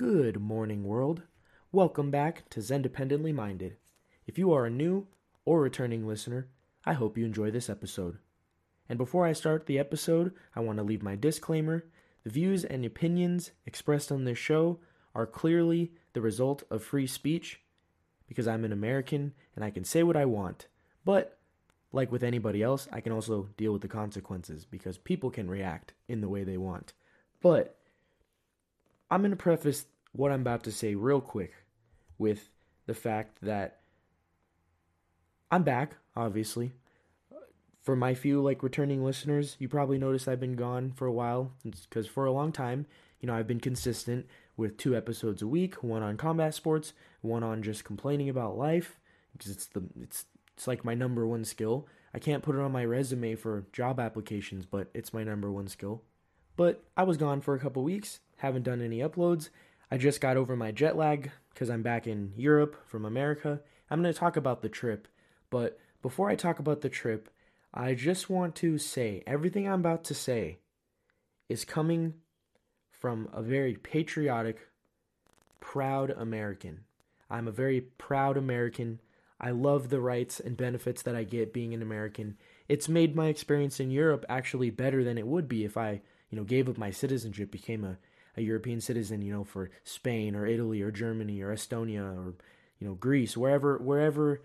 [0.00, 1.24] Good morning, world.
[1.72, 3.76] Welcome back to Zendependently Minded.
[4.26, 5.08] If you are a new
[5.44, 6.48] or returning listener,
[6.86, 8.16] I hope you enjoy this episode.
[8.88, 11.84] And before I start the episode, I want to leave my disclaimer.
[12.24, 14.80] The views and opinions expressed on this show
[15.14, 17.60] are clearly the result of free speech
[18.26, 20.66] because I'm an American and I can say what I want.
[21.04, 21.38] But,
[21.92, 25.92] like with anybody else, I can also deal with the consequences because people can react
[26.08, 26.94] in the way they want.
[27.42, 27.79] But,
[29.10, 31.52] I'm going to preface what I'm about to say real quick
[32.18, 32.50] with
[32.86, 33.80] the fact that
[35.50, 36.72] I'm back, obviously.
[37.80, 41.52] For my few like returning listeners, you probably noticed I've been gone for a while
[41.64, 42.86] because for a long time,
[43.20, 44.26] you know, I've been consistent
[44.56, 46.92] with two episodes a week, one on combat sports,
[47.22, 48.98] one on just complaining about life
[49.32, 51.88] because it's the it's it's like my number one skill.
[52.12, 55.68] I can't put it on my resume for job applications, but it's my number one
[55.68, 56.02] skill.
[56.60, 59.48] But I was gone for a couple weeks, haven't done any uploads.
[59.90, 63.62] I just got over my jet lag because I'm back in Europe from America.
[63.88, 65.08] I'm going to talk about the trip,
[65.48, 67.30] but before I talk about the trip,
[67.72, 70.58] I just want to say everything I'm about to say
[71.48, 72.12] is coming
[72.90, 74.68] from a very patriotic,
[75.60, 76.80] proud American.
[77.30, 79.00] I'm a very proud American.
[79.40, 82.36] I love the rights and benefits that I get being an American.
[82.68, 86.38] It's made my experience in Europe actually better than it would be if I, you
[86.38, 87.98] know, gave up my citizenship, became a,
[88.36, 92.34] a European citizen, you know, for Spain or Italy or Germany or Estonia or,
[92.78, 94.42] you know, Greece, wherever wherever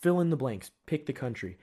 [0.00, 1.58] fill in the blanks, pick the country.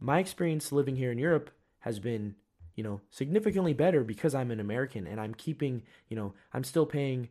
[0.00, 2.36] My experience living here in Europe has been
[2.78, 6.86] you know, significantly better because I'm an American and I'm keeping, you know, I'm still
[6.86, 7.28] paying.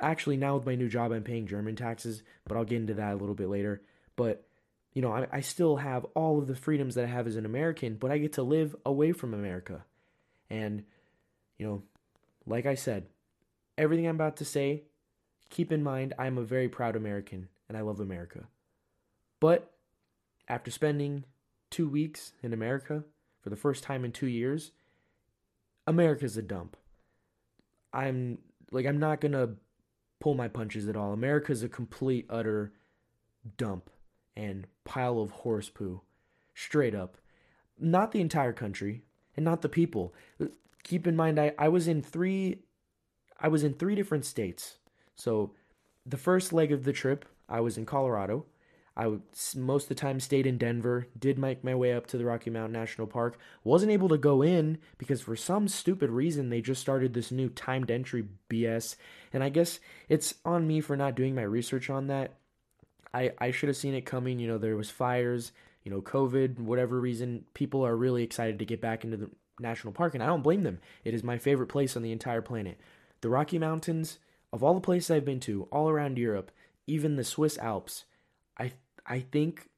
[0.00, 3.12] Actually, now with my new job, I'm paying German taxes, but I'll get into that
[3.12, 3.82] a little bit later.
[4.16, 4.46] But,
[4.94, 7.44] you know, I, I still have all of the freedoms that I have as an
[7.44, 9.84] American, but I get to live away from America.
[10.50, 10.84] And,
[11.58, 11.82] you know,
[12.46, 13.06] like I said,
[13.78, 14.84] everything I'm about to say,
[15.50, 18.48] keep in mind I'm a very proud American and I love America.
[19.40, 19.72] But
[20.48, 21.24] after spending
[21.70, 23.04] two weeks in America,
[23.40, 24.72] for the first time in two years,
[25.86, 26.76] America's a dump.
[27.92, 28.38] I'm
[28.70, 29.50] like I'm not gonna
[30.20, 31.12] pull my punches at all.
[31.12, 32.72] America's a complete utter
[33.56, 33.90] dump
[34.36, 36.00] and pile of horse poo.
[36.54, 37.18] Straight up.
[37.78, 39.02] Not the entire country
[39.36, 40.14] and not the people.
[40.82, 42.60] Keep in mind I, I was in three
[43.40, 44.76] I was in three different states.
[45.16, 45.52] So
[46.06, 48.46] the first leg of the trip I was in Colorado.
[48.96, 49.12] I
[49.56, 52.50] most of the time stayed in Denver, did make my way up to the Rocky
[52.50, 53.38] Mountain National Park.
[53.64, 57.48] Wasn't able to go in because for some stupid reason they just started this new
[57.48, 58.94] timed entry BS.
[59.32, 62.36] And I guess it's on me for not doing my research on that.
[63.12, 64.38] I, I should have seen it coming.
[64.38, 65.50] You know, there was fires,
[65.84, 67.44] you know, COVID, whatever reason.
[67.54, 69.30] People are really excited to get back into the
[69.60, 70.80] national park, and I don't blame them.
[71.04, 72.80] It is my favorite place on the entire planet.
[73.20, 74.18] The Rocky Mountains,
[74.52, 76.50] of all the places I've been to, all around Europe,
[76.86, 78.04] even the Swiss Alps,
[78.58, 78.72] I
[79.06, 79.68] I think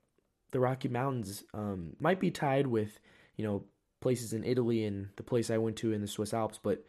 [0.53, 2.99] the Rocky Mountains um, might be tied with,
[3.37, 3.65] you know,
[4.01, 6.85] places in Italy and the place I went to in the Swiss Alps, but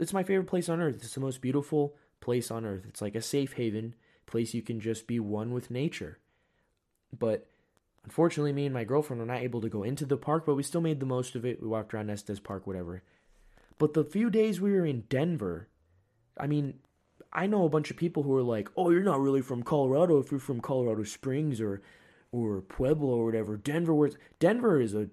[0.00, 0.96] it's my favorite place on earth.
[0.96, 2.84] It's the most beautiful place on earth.
[2.88, 3.94] It's like a safe haven,
[4.26, 6.18] place you can just be one with nature.
[7.16, 7.46] But
[8.06, 10.62] unfortunately, me and my girlfriend were not able to go into the park, but we
[10.62, 11.60] still made the most of it.
[11.60, 13.02] We walked around Estes Park, whatever.
[13.78, 15.68] But the few days we were in Denver,
[16.38, 16.74] I mean,
[17.32, 20.18] I know a bunch of people who are like, "Oh, you're not really from Colorado
[20.18, 21.82] if you're from Colorado Springs or
[22.30, 25.10] or Pueblo or whatever." Denver Denver is a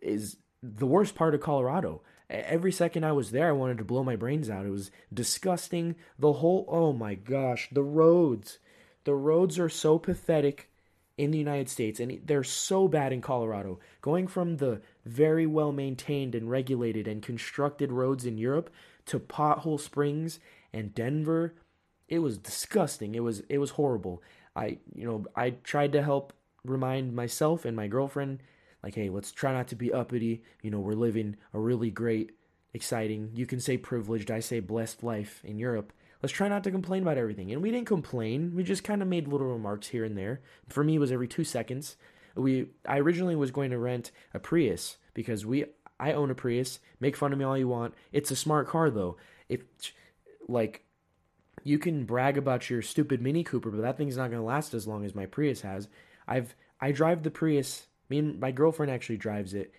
[0.00, 2.02] is the worst part of Colorado.
[2.28, 4.66] Every second I was there, I wanted to blow my brains out.
[4.66, 5.96] It was disgusting.
[6.18, 8.58] The whole oh my gosh, the roads.
[9.04, 10.70] The roads are so pathetic
[11.16, 13.78] in the United States and they're so bad in Colorado.
[14.00, 18.70] Going from the very well maintained and regulated and constructed roads in Europe
[19.06, 20.40] to pothole springs
[20.72, 21.54] and Denver,
[22.08, 23.14] it was disgusting.
[23.14, 24.22] It was it was horrible.
[24.56, 26.32] I you know I tried to help
[26.64, 28.42] remind myself and my girlfriend
[28.82, 30.42] like hey let's try not to be uppity.
[30.62, 32.32] You know we're living a really great,
[32.72, 33.30] exciting.
[33.34, 34.30] You can say privileged.
[34.32, 35.92] I say blessed life in Europe.
[36.24, 37.52] Let's try not to complain about everything.
[37.52, 38.54] And we didn't complain.
[38.54, 40.40] We just kind of made little remarks here and there.
[40.70, 41.96] For me, it was every two seconds.
[42.34, 45.66] We I originally was going to rent a Prius because we
[46.00, 46.78] I own a Prius.
[46.98, 47.92] Make fun of me all you want.
[48.10, 49.18] It's a smart car though.
[49.50, 49.64] If
[50.48, 50.86] like
[51.62, 54.72] you can brag about your stupid Mini Cooper, but that thing's not going to last
[54.72, 55.88] as long as my Prius has.
[56.26, 57.88] I've I drive the Prius.
[58.08, 59.74] Me and my girlfriend actually drives it.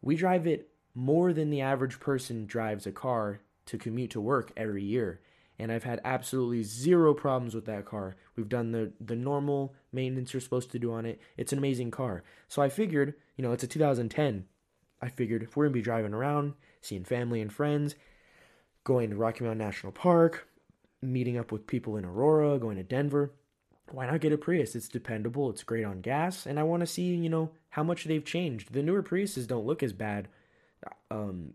[0.00, 4.50] We drive it more than the average person drives a car to commute to work
[4.56, 5.20] every year.
[5.60, 8.16] And I've had absolutely zero problems with that car.
[8.34, 11.20] We've done the the normal maintenance you're supposed to do on it.
[11.36, 12.24] It's an amazing car.
[12.48, 14.46] So I figured, you know, it's a 2010.
[15.02, 17.94] I figured if we're gonna be driving around, seeing family and friends,
[18.84, 20.48] going to Rocky Mountain National Park,
[21.02, 23.32] meeting up with people in Aurora, going to Denver.
[23.90, 24.76] Why not get a Prius?
[24.76, 28.04] It's dependable, it's great on gas, and I want to see, you know, how much
[28.04, 28.72] they've changed.
[28.72, 30.28] The newer Priuses don't look as bad
[31.10, 31.54] um,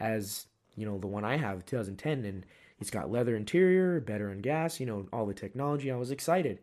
[0.00, 0.46] as,
[0.76, 2.44] you know, the one I have, 2010, and
[2.80, 5.90] it's got leather interior, better on gas, you know, all the technology.
[5.90, 6.60] I was excited.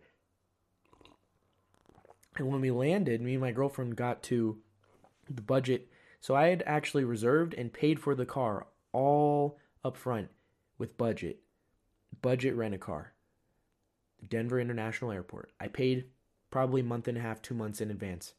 [2.38, 4.58] And when we landed, me and my girlfriend got to
[5.30, 5.90] the budget.
[6.22, 10.30] So I had actually reserved and paid for the car all up front
[10.78, 11.40] with budget.
[12.22, 13.14] Budget rent a car.
[14.28, 15.52] Denver International Airport.
[15.60, 16.06] I paid
[16.50, 18.34] probably a month and a half, two months in advance.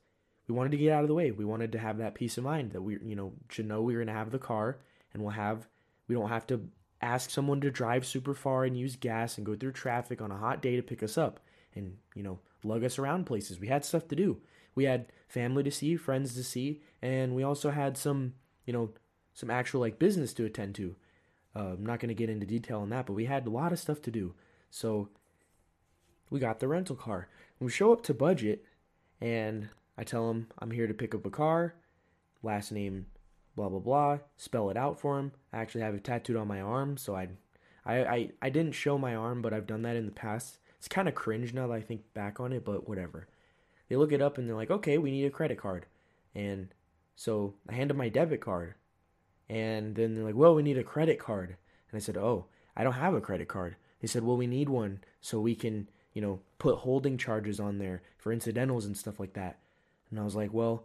[0.48, 1.30] We wanted to get out of the way.
[1.30, 3.98] We wanted to have that peace of mind that we, you know, should know we're
[3.98, 4.78] going to have the car
[5.12, 5.68] and we'll have,
[6.08, 6.68] we don't have to
[7.00, 10.36] ask someone to drive super far and use gas and go through traffic on a
[10.36, 11.40] hot day to pick us up
[11.74, 13.60] and, you know, lug us around places.
[13.60, 14.38] We had stuff to do.
[14.74, 18.34] We had family to see, friends to see, and we also had some,
[18.64, 18.90] you know,
[19.34, 20.96] some actual like business to attend to.
[21.54, 23.72] Uh, I'm not going to get into detail on that, but we had a lot
[23.72, 24.34] of stuff to do.
[24.70, 25.08] So
[26.30, 27.28] we got the rental car.
[27.60, 28.64] we show up to budget,
[29.20, 31.74] and I tell him I'm here to pick up a car,
[32.42, 33.06] last name,
[33.56, 34.18] blah blah blah.
[34.36, 35.32] Spell it out for him.
[35.52, 37.28] I actually have it tattooed on my arm, so I,
[37.84, 40.58] I, I, I didn't show my arm, but I've done that in the past.
[40.78, 43.26] It's kind of cringe now that I think back on it, but whatever.
[43.88, 45.86] They look it up and they're like, okay, we need a credit card,
[46.34, 46.68] and
[47.16, 48.74] so I hand them my debit card,
[49.48, 51.56] and then they're like, well, we need a credit card,
[51.90, 53.76] and I said, oh, I don't have a credit card.
[54.00, 57.78] They said, well, we need one so we can, you know, put holding charges on
[57.78, 59.58] there for incidentals and stuff like that.
[60.10, 60.84] And I was like, well,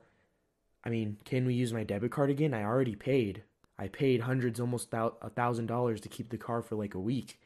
[0.83, 2.53] I mean, can we use my debit card again?
[2.53, 3.43] I already paid.
[3.77, 7.39] I paid hundreds, almost a thousand dollars to keep the car for like a week.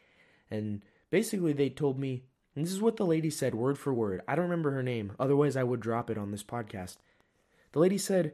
[0.49, 2.23] And basically, they told me,
[2.55, 4.21] and this is what the lady said word for word.
[4.27, 6.97] I don't remember her name, otherwise, I would drop it on this podcast.
[7.71, 8.33] The lady said,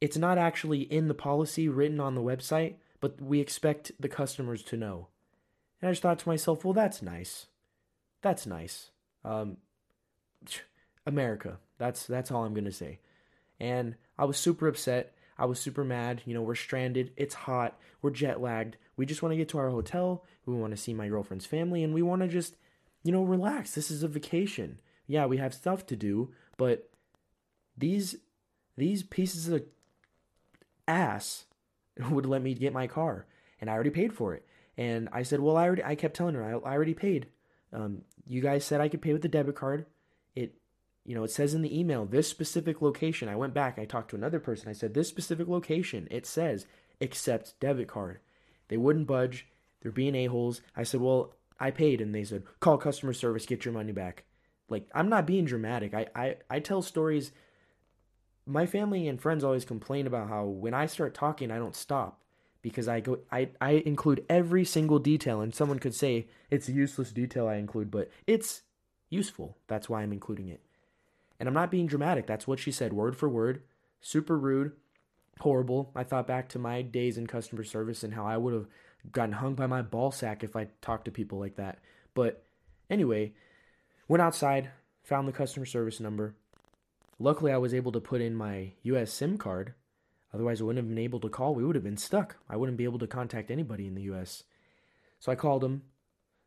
[0.00, 4.62] it's not actually in the policy written on the website, but we expect the customers
[4.64, 5.08] to know.
[5.80, 7.46] And I just thought to myself, well, that's nice.
[8.22, 8.90] That's nice.
[9.24, 9.58] Um,
[11.06, 11.58] America.
[11.78, 12.98] That's that's all I'm gonna say.
[13.60, 15.14] And I was super upset.
[15.38, 16.22] I was super mad.
[16.24, 17.12] You know, we're stranded.
[17.16, 17.78] It's hot.
[18.02, 18.76] We're jet lagged.
[18.96, 20.24] We just want to get to our hotel.
[20.44, 22.56] We want to see my girlfriend's family, and we want to just,
[23.02, 23.74] you know, relax.
[23.74, 24.80] This is a vacation.
[25.06, 26.90] Yeah, we have stuff to do, but
[27.76, 28.16] these
[28.76, 29.64] these pieces of
[30.86, 31.46] ass
[32.10, 33.26] would let me get my car,
[33.60, 34.46] and I already paid for it.
[34.76, 35.84] And I said, well, I already.
[35.84, 37.28] I kept telling her I, I already paid.
[37.72, 39.86] Um, you guys said I could pay with the debit card.
[41.10, 43.28] You know, it says in the email this specific location.
[43.28, 43.80] I went back.
[43.80, 44.68] I talked to another person.
[44.68, 46.06] I said this specific location.
[46.08, 46.66] It says
[47.00, 48.20] accept debit card.
[48.68, 49.48] They wouldn't budge.
[49.82, 50.60] They're being a holes.
[50.76, 54.22] I said, well, I paid, and they said call customer service, get your money back.
[54.68, 55.94] Like I'm not being dramatic.
[55.94, 57.32] I I, I tell stories
[58.46, 62.20] my family and friends always complain about how when I start talking, I don't stop
[62.62, 66.72] because I go I, I include every single detail and someone could say it's a
[66.72, 68.62] useless detail I include, but it's
[69.08, 69.56] useful.
[69.66, 70.60] That's why I'm including it.
[71.40, 72.28] And I'm not being dramatic.
[72.28, 73.62] That's what she said word for word.
[74.00, 74.72] Super rude,
[75.40, 75.90] horrible.
[75.96, 78.68] I thought back to my days in customer service and how I would have
[79.10, 81.80] gotten hung by my ball sack if I talked to people like that.
[82.14, 82.44] But
[82.88, 83.32] anyway,
[84.06, 84.70] went outside,
[85.02, 86.36] found the customer service number,
[87.22, 89.74] Luckily, I was able to put in my US SIM card.
[90.32, 91.54] Otherwise, I wouldn't have been able to call.
[91.54, 92.36] We would have been stuck.
[92.48, 94.44] I wouldn't be able to contact anybody in the US.
[95.18, 95.82] So I called them.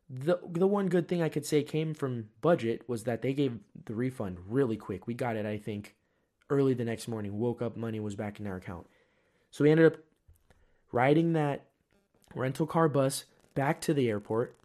[0.09, 3.59] The, the one good thing I could say came from budget was that they gave
[3.85, 5.07] the refund really quick.
[5.07, 5.95] We got it, I think,
[6.49, 7.39] early the next morning.
[7.39, 8.87] Woke up, money was back in our account.
[9.49, 9.99] So we ended up
[10.91, 11.65] riding that
[12.35, 14.55] rental car bus back to the airport,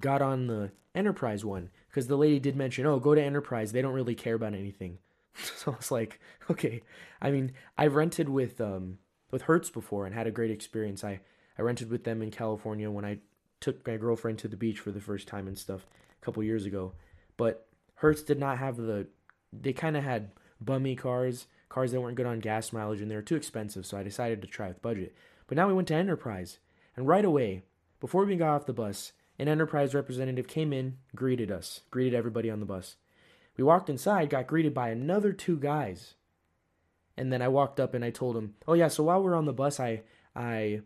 [0.00, 3.72] got on the Enterprise one because the lady did mention, oh, go to Enterprise.
[3.72, 4.98] They don't really care about anything.
[5.34, 6.18] so I was like,
[6.50, 6.82] okay.
[7.20, 8.98] I mean, I've rented with um
[9.30, 11.04] with Hertz before and had a great experience.
[11.04, 11.20] I
[11.58, 13.18] I rented with them in California when I
[13.60, 15.86] took my girlfriend to the beach for the first time and stuff
[16.20, 16.92] a couple years ago.
[17.36, 19.06] But Hertz did not have the
[19.52, 23.16] they kind of had bummy cars, cars that weren't good on gas mileage and they
[23.16, 25.14] were too expensive, so I decided to try with budget.
[25.46, 26.58] But now we went to Enterprise,
[26.96, 27.62] and right away,
[28.00, 32.50] before we got off the bus, an Enterprise representative came in, greeted us, greeted everybody
[32.50, 32.96] on the bus.
[33.56, 36.14] We walked inside, got greeted by another two guys.
[37.16, 39.34] And then I walked up and I told him, "Oh yeah, so while we are
[39.34, 40.02] on the bus, I
[40.36, 40.82] I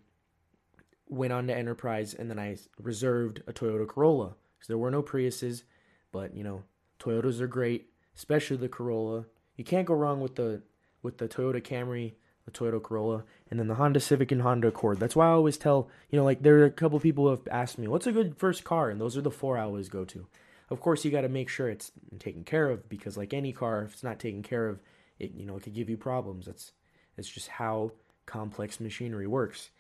[1.13, 5.03] went on to Enterprise and then I reserved a Toyota Corolla because there were no
[5.03, 5.63] Priuses,
[6.11, 6.63] but you know,
[6.99, 9.27] Toyotas are great, especially the Corolla.
[9.57, 10.63] You can't go wrong with the
[11.03, 12.15] with the Toyota Camry,
[12.47, 15.01] the Toyota Corolla, and then the Honda Civic and Honda Accord.
[15.01, 17.49] That's why I always tell, you know, like there are a couple people who have
[17.51, 20.05] asked me, "What's a good first car?" and those are the four I always go
[20.07, 20.27] to.
[20.71, 23.83] Of course, you got to make sure it's taken care of because, like any car,
[23.83, 24.81] if it's not taken care of,
[25.19, 26.47] it you know it could give you problems.
[26.47, 26.73] That's
[27.17, 27.93] that's just how
[28.25, 29.71] complex machinery works.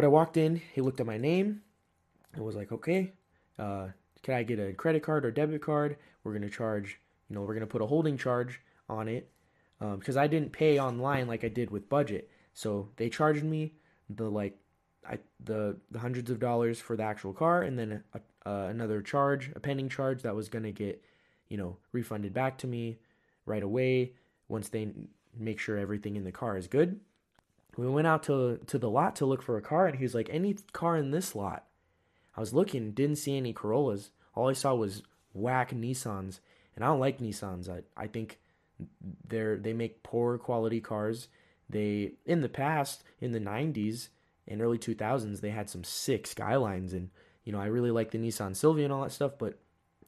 [0.00, 0.62] But I walked in.
[0.72, 1.60] He looked at my name.
[2.32, 3.12] and was like, okay,
[3.58, 3.88] uh,
[4.22, 5.98] can I get a credit card or debit card?
[6.24, 9.30] We're gonna charge, you know, we're gonna put a holding charge on it
[9.78, 12.30] because um, I didn't pay online like I did with budget.
[12.54, 13.74] So they charged me
[14.08, 14.56] the like
[15.06, 19.02] I the the hundreds of dollars for the actual car, and then a, uh, another
[19.02, 21.04] charge, a pending charge that was gonna get,
[21.50, 22.96] you know, refunded back to me
[23.44, 24.14] right away
[24.48, 24.94] once they
[25.38, 26.98] make sure everything in the car is good.
[27.76, 30.14] We went out to to the lot to look for a car, and he was
[30.14, 31.66] like, "Any car in this lot?"
[32.36, 34.10] I was looking, didn't see any Corollas.
[34.34, 36.40] All I saw was whack Nissans,
[36.74, 37.68] and I don't like Nissans.
[37.68, 38.38] I I think
[39.26, 41.28] they're they make poor quality cars.
[41.68, 44.08] They in the past, in the '90s
[44.48, 47.10] and early 2000s, they had some sick Skylines, and
[47.44, 49.32] you know I really like the Nissan Silvia and all that stuff.
[49.38, 49.58] But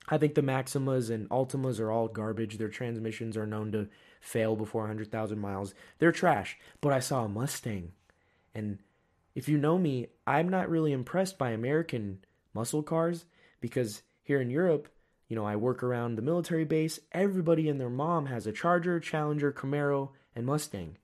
[0.09, 2.59] I think the Maximas and Altimas are all garbage.
[2.59, 3.89] Their transmissions are known to
[4.23, 5.75] fail before 100,000 miles.
[5.99, 6.57] They're trash.
[6.81, 7.93] But I saw a Mustang,
[8.55, 8.79] and
[9.35, 12.25] if you know me, I'm not really impressed by American
[12.55, 13.25] muscle cars
[13.61, 14.89] because here in Europe,
[15.29, 17.01] you know, I work around the military base.
[17.13, 20.99] Everybody and their mom has a Charger, Challenger, Camaro, and Mustang.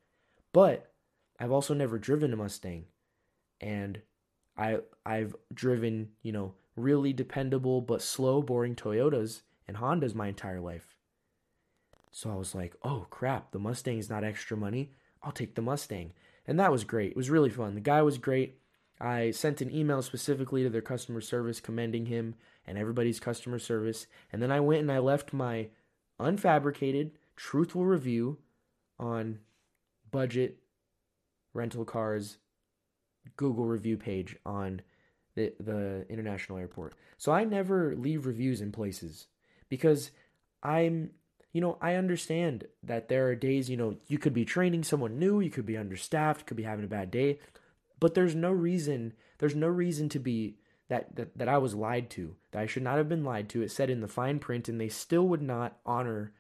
[0.52, 0.92] But
[1.40, 2.84] I've also never driven a Mustang.
[3.60, 4.02] And
[4.56, 10.60] I I've driven, you know, really dependable but slow, boring Toyotas and Hondas my entire
[10.60, 10.98] life.
[12.11, 14.93] So I was like, "Oh crap, the Mustang's not extra money.
[15.23, 16.12] I'll take the Mustang."
[16.47, 17.11] And that was great.
[17.11, 17.75] It was really fun.
[17.75, 18.59] The guy was great.
[19.00, 22.35] I sent an email specifically to their customer service commending him
[22.67, 24.07] and everybody's customer service.
[24.33, 25.69] And then I went and I left my
[26.19, 28.38] unfabricated, truthful review
[28.99, 29.38] on
[30.11, 30.59] budget
[31.55, 32.38] rental cars
[33.37, 34.81] Google review page on
[35.35, 36.95] the, the international airport.
[37.17, 39.27] So I never leave reviews in places
[39.69, 40.11] because
[40.62, 41.11] I'm,
[41.59, 45.19] you know, I understand that there are days, you know, you could be training someone
[45.19, 47.41] new, you could be understaffed, could be having a bad day,
[47.99, 50.55] but there's no reason, there's no reason to be
[50.87, 53.62] that, that, that I was lied to, that I should not have been lied to.
[53.62, 56.33] It said in the fine print, and they still would not honor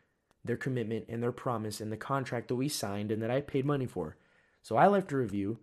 [0.44, 3.66] their commitment and their promise and the contract that we signed and that I paid
[3.66, 4.16] money for.
[4.62, 5.58] So I left a review.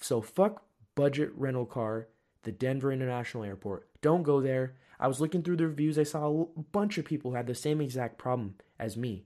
[0.00, 0.64] So fuck
[0.96, 2.08] budget rental car,
[2.42, 3.86] the Denver International Airport.
[4.02, 4.74] Don't go there.
[5.00, 5.98] I was looking through the reviews.
[5.98, 9.24] I saw a bunch of people had the same exact problem as me.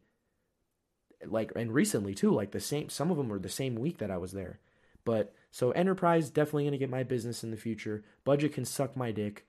[1.26, 4.11] Like, and recently too, like the same, some of them were the same week that
[4.11, 4.61] I was there.
[5.04, 8.04] But so enterprise definitely gonna get my business in the future.
[8.25, 9.47] Budget can suck my dick.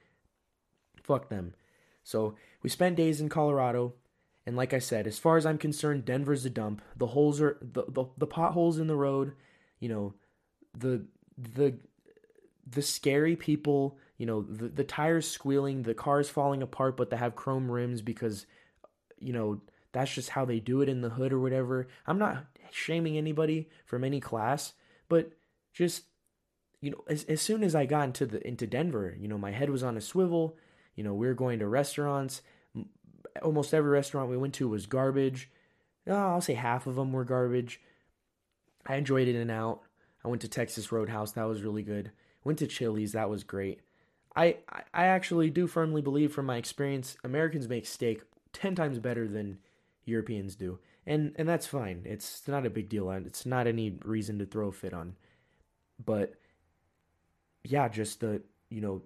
[1.04, 1.54] Fuck them.
[2.04, 3.94] So we spent days in Colorado,
[4.46, 6.82] and like I said, as far as I'm concerned, Denver's a dump.
[6.98, 9.34] The holes are the the, the potholes in the road,
[9.80, 10.14] you know,
[10.78, 11.06] the
[11.38, 11.78] the
[12.68, 17.18] the scary people, you know, the, the tires squealing, the cars falling apart, but they
[17.18, 18.46] have chrome rims because,
[19.20, 21.88] you know, that's just how they do it in the hood or whatever.
[22.08, 24.74] I'm not shaming anybody from any class,
[25.08, 25.32] but
[25.74, 26.04] just
[26.82, 29.52] you know as, as soon as i got into the into denver you know my
[29.52, 30.58] head was on a swivel.
[30.96, 32.42] You know we were going to restaurants.
[33.42, 35.50] Almost every restaurant we went to was garbage.
[36.08, 37.82] Oh, i'll say half of them were garbage.
[38.86, 39.82] I enjoyed it and out.
[40.24, 41.32] I went to texas roadhouse.
[41.34, 42.12] That was really good.
[42.44, 43.14] Went to chili's.
[43.14, 43.82] That was great
[44.36, 44.58] I,
[44.94, 48.22] I actually do firmly believe from my experience americans make steak
[48.54, 49.60] 10 times better than
[50.06, 53.98] europeans do and and that's fine it's not a big deal And it's not any
[54.04, 55.16] reason to throw a fit on
[56.04, 56.36] but
[57.64, 59.02] yeah, just the you know,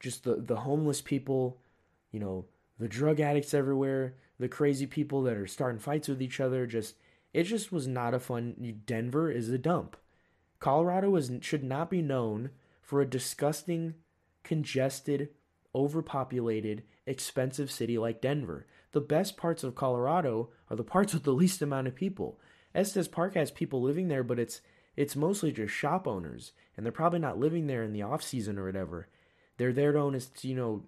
[0.00, 1.58] just the the homeless people,
[2.10, 2.46] you know,
[2.78, 6.66] the drug addicts everywhere, the crazy people that are starting fights with each other.
[6.66, 6.96] Just
[7.32, 8.82] it just was not a fun.
[8.86, 9.96] Denver is a dump.
[10.60, 12.50] Colorado is should not be known
[12.80, 13.94] for a disgusting,
[14.46, 15.28] congested,
[15.74, 18.66] overpopulated, expensive city like Denver.
[18.92, 22.40] The best parts of Colorado are the parts with the least amount of people.
[22.74, 24.62] Estes Park has people living there, but it's
[24.96, 28.58] it's mostly just shop owners, and they're probably not living there in the off season
[28.58, 29.08] or whatever.
[29.58, 30.84] They're there to own, you know,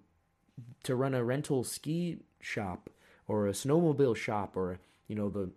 [0.83, 2.89] to run a rental ski shop
[3.27, 5.51] or a snowmobile shop or you know the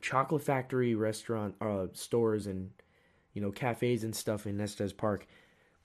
[0.00, 2.70] chocolate factory restaurant uh, stores and
[3.32, 5.26] you know cafes and stuff in Estes Park.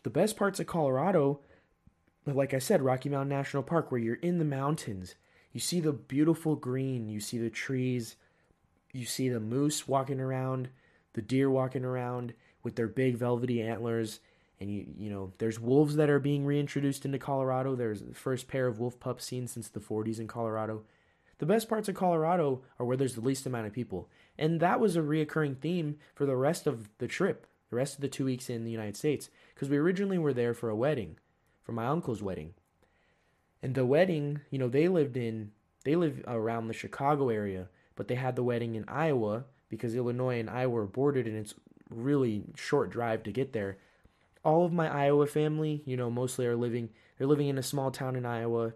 [0.04, 1.42] The best parts of Colorado,
[2.36, 5.16] like I said, Rocky Mountain National Park, where you're in the mountains.
[5.52, 8.16] You see the beautiful green, you see the trees,
[8.94, 10.70] you see the moose walking around,
[11.14, 12.34] the deer walking around
[12.64, 14.20] with their big velvety antlers
[14.60, 17.76] and you you know there's wolves that are being reintroduced into Colorado.
[17.76, 20.84] There's the first pair of wolf pups seen since the 40s in Colorado.
[21.38, 24.80] The best parts of Colorado are where there's the least amount of people, and that
[24.80, 28.26] was a reoccurring theme for the rest of the trip, the rest of the two
[28.26, 31.18] weeks in the United States, because we originally were there for a wedding,
[31.70, 32.56] for my uncle's wedding,
[33.62, 35.52] and the wedding, you know, they lived in
[35.84, 40.40] they live around the Chicago area, but they had the wedding in Iowa, because Illinois
[40.40, 41.54] and Iowa are bordered and it's
[41.88, 43.78] really short drive to get there.
[44.44, 47.92] all of my Iowa family, you know, mostly are living they're living in a small
[47.92, 48.74] town in Iowa,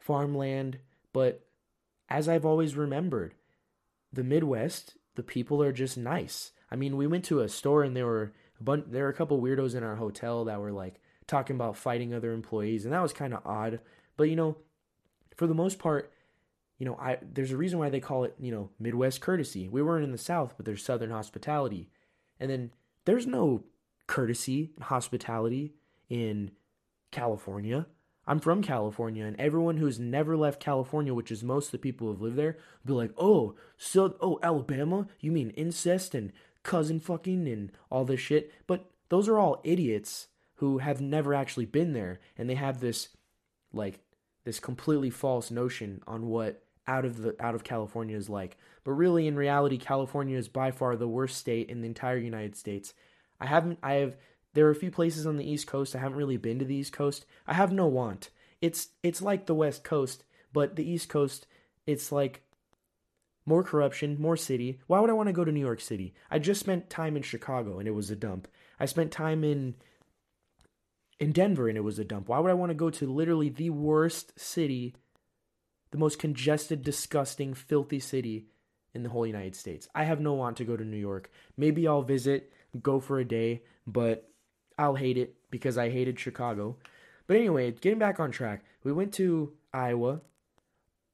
[0.00, 0.78] farmland,
[1.12, 1.44] but
[2.08, 3.34] as I've always remembered,
[4.12, 6.52] the Midwest, the people are just nice.
[6.68, 9.14] I mean, we went to a store and there were a bunch there were a
[9.14, 13.02] couple weirdos in our hotel that were like talking about fighting other employees and that
[13.02, 13.78] was kind of odd.
[14.16, 14.56] But you know,
[15.36, 16.12] for the most part,
[16.78, 19.68] you know, I there's a reason why they call it, you know, Midwest courtesy.
[19.68, 21.90] We weren't in the South, but there's Southern hospitality.
[22.40, 22.72] And then
[23.04, 23.64] there's no
[24.06, 25.74] courtesy and hospitality
[26.08, 26.50] in
[27.10, 27.86] California.
[28.26, 32.08] I'm from California, and everyone who's never left California, which is most of the people
[32.08, 35.08] who've lived there, be like, "Oh, so oh Alabama?
[35.20, 36.32] You mean incest and
[36.62, 40.27] cousin fucking and all this shit?" But those are all idiots
[40.58, 43.08] who have never actually been there, and they have this
[43.72, 44.00] like
[44.44, 48.56] this completely false notion on what out of the out of California is like.
[48.84, 52.56] But really, in reality, California is by far the worst state in the entire United
[52.56, 52.94] States.
[53.40, 53.78] I haven't.
[53.82, 54.16] I have
[54.54, 55.94] there are a few places on the East Coast.
[55.94, 57.24] I haven't really been to the East Coast.
[57.46, 58.30] I have no want.
[58.60, 61.46] It's it's like the West Coast, but the East Coast,
[61.86, 62.42] it's like
[63.46, 64.80] more corruption, more city.
[64.88, 66.14] Why would I want to go to New York City?
[66.30, 68.48] I just spent time in Chicago and it was a dump.
[68.80, 69.74] I spent time in
[71.20, 72.28] in Denver and it was a dump.
[72.28, 74.94] Why would I want to go to literally the worst city,
[75.90, 78.46] the most congested, disgusting, filthy city
[78.94, 79.88] in the whole United States?
[79.94, 81.30] I have no want to go to New York.
[81.56, 84.30] Maybe I'll visit, go for a day, but
[84.78, 86.76] I'll hate it because I hated Chicago.
[87.26, 90.22] But anyway, getting back on track, we went to Iowa,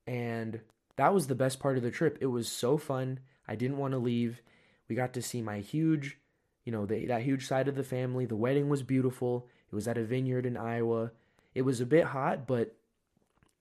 [0.06, 0.60] and
[0.96, 2.18] that was the best part of the trip.
[2.20, 3.20] It was so fun.
[3.48, 4.42] I didn't want to leave.
[4.88, 6.18] We got to see my huge,
[6.64, 8.26] you know, the, that huge side of the family.
[8.26, 9.48] The wedding was beautiful.
[9.74, 11.10] It was at a vineyard in Iowa.
[11.52, 12.76] It was a bit hot, but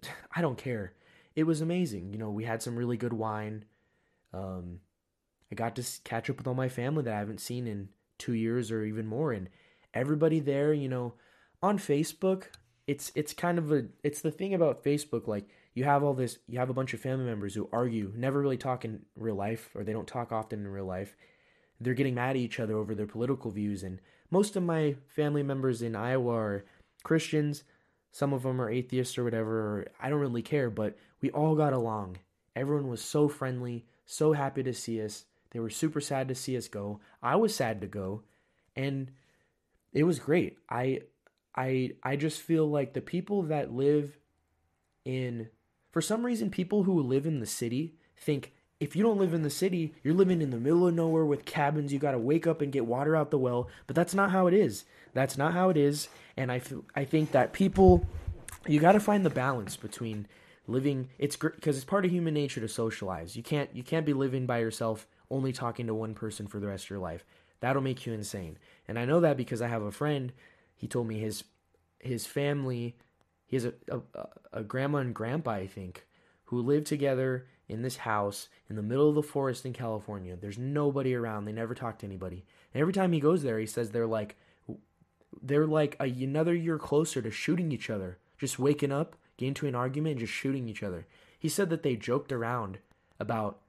[0.36, 0.94] I don't care.
[1.36, 2.14] It was amazing.
[2.14, 3.66] You know, we had some really good wine.
[4.32, 4.82] Um,
[5.52, 7.90] I got to catch up with all my family that I haven't seen in
[8.20, 9.50] two years or even more, and
[9.92, 11.16] everybody there, you know,
[11.64, 12.44] on Facebook,
[12.86, 16.38] it's it's kind of a it's the thing about Facebook like you have all this
[16.48, 19.72] you have a bunch of family members who argue, never really talk in real life
[19.74, 21.16] or they don't talk often in real life.
[21.82, 24.00] They're getting mad at each other over their political views and
[24.34, 26.66] most of my family members in Iowa are
[27.04, 27.64] Christians,
[28.12, 31.72] some of them are atheists or whatever, I don't really care, but we all got
[31.72, 32.18] along.
[32.56, 35.26] Everyone was so friendly, so happy to see us.
[35.52, 37.00] They were super sad to see us go.
[37.22, 38.24] I was sad to go,
[38.76, 39.12] and
[39.94, 40.58] it was great.
[40.68, 41.02] I
[41.56, 44.18] I I just feel like the people that live
[45.06, 45.50] in
[45.92, 48.52] for some reason people who live in the city think
[48.84, 51.46] if you don't live in the city, you're living in the middle of nowhere with
[51.46, 51.94] cabins.
[51.94, 54.48] You got to wake up and get water out the well, but that's not how
[54.48, 54.84] it is.
[55.14, 56.62] That's not how it is, and I
[56.96, 58.06] I think that people
[58.68, 60.28] you got to find the balance between
[60.68, 63.36] living it's because it's part of human nature to socialize.
[63.38, 66.68] You can't you can't be living by yourself only talking to one person for the
[66.68, 67.26] rest of your life.
[67.62, 68.58] That'll make you insane.
[68.88, 70.34] And I know that because I have a friend.
[70.76, 71.46] He told me his
[72.00, 72.98] his family.
[73.46, 76.06] He has a, a, a grandma and grandpa, I think,
[76.46, 80.36] who live together in this house in the middle of the forest in California.
[80.36, 81.46] There's nobody around.
[81.46, 82.44] They never talk to anybody.
[82.74, 84.36] And every time he goes there, he says they're like
[85.42, 88.18] they're like a, another year closer to shooting each other.
[88.38, 91.08] Just waking up, get into an argument, and just shooting each other.
[91.40, 92.80] He said that they joked around
[93.20, 93.60] about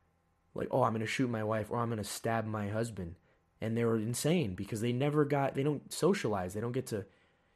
[0.54, 3.16] like, oh, I'm gonna shoot my wife or I'm gonna stab my husband
[3.64, 7.04] and they were insane because they never got they don't socialize they don't get to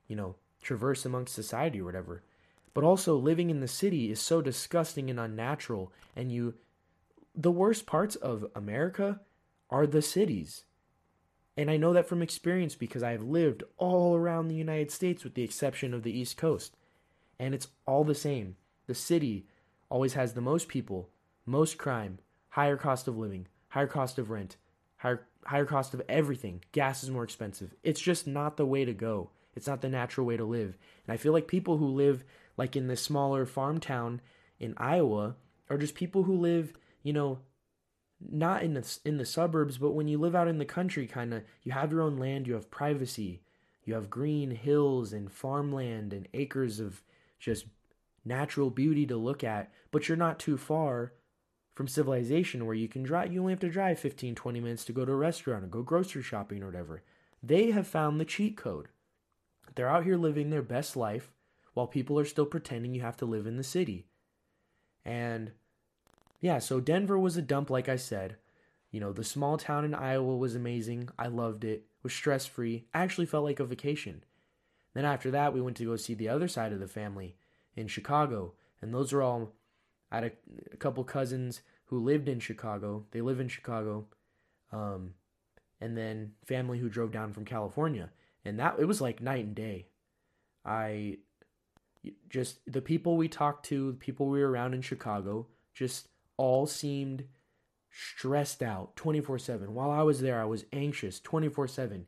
[0.07, 2.22] you know traverse amongst society or whatever
[2.74, 6.54] but also living in the city is so disgusting and unnatural and you
[7.35, 9.20] the worst parts of america
[9.70, 10.64] are the cities
[11.57, 15.24] and i know that from experience because i have lived all around the united states
[15.24, 16.76] with the exception of the east coast
[17.38, 19.46] and it's all the same the city
[19.90, 21.09] always has the most people
[21.46, 22.18] most crime
[22.50, 24.57] higher cost of living higher cost of rent
[24.96, 26.62] higher higher cost of everything.
[26.72, 27.74] Gas is more expensive.
[27.83, 29.31] It's just not the way to go.
[29.54, 30.78] It's not the natural way to live.
[31.06, 32.24] And I feel like people who live
[32.56, 34.20] like in this smaller farm town
[34.58, 35.37] in Iowa
[35.70, 37.38] are just people who live, you know,
[38.20, 41.32] not in the in the suburbs, but when you live out in the country kind
[41.32, 43.42] of you have your own land, you have privacy.
[43.84, 47.02] You have green hills and farmland and acres of
[47.38, 47.66] just
[48.24, 51.12] natural beauty to look at, but you're not too far
[51.78, 54.92] from civilization where you can drive you only have to drive 15 20 minutes to
[54.92, 57.04] go to a restaurant or go grocery shopping or whatever
[57.40, 58.88] they have found the cheat code
[59.78, 61.30] they're out here living their best life
[61.72, 64.06] while people are still pretending you have to live in the city.
[65.04, 65.52] And
[66.40, 68.38] yeah so denver was a dump like i said.
[68.90, 71.10] You know the small town in iowa was amazing.
[71.16, 71.84] I loved it.
[72.02, 74.24] Was stress free actually felt like a vacation.
[74.94, 77.36] Then after that we went to go see the other side of the family
[77.76, 78.54] in chicago.
[78.82, 79.52] And those are all
[80.10, 80.30] I had a,
[80.72, 83.04] a couple cousins who lived in Chicago.
[83.12, 84.06] They live in Chicago.
[84.72, 85.14] Um,
[85.80, 88.10] and then family who drove down from California.
[88.48, 89.87] And that it was like night and day.
[90.64, 91.18] I
[92.30, 96.66] just the people we talked to, the people we were around in Chicago, just all
[96.66, 97.24] seemed
[97.90, 99.74] stressed out 24/7.
[99.74, 102.06] While I was there, I was anxious 24/7.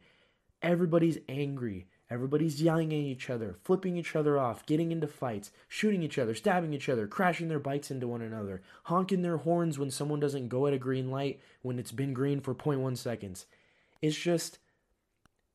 [0.62, 1.88] Everybody's angry.
[2.09, 6.35] Everybody's yelling at each other, flipping each other off, getting into fights, shooting each other,
[6.35, 10.48] stabbing each other, crashing their bikes into one another, honking their horns when someone doesn't
[10.48, 13.46] go at a green light when it's been green for 0.1 seconds.
[14.00, 14.59] It's just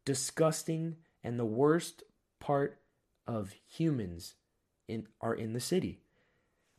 [0.06, 2.04] disgusting and the worst
[2.40, 2.80] part
[3.28, 4.36] of humans
[4.88, 6.00] in are in the city.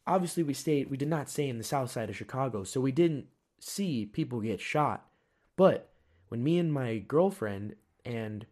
[0.07, 2.93] Obviously we stayed we did not stay in the south side of Chicago, so we
[2.93, 3.27] didn't
[3.59, 5.07] see people get shot.
[5.57, 5.91] But
[6.29, 8.47] when me and my girlfriend and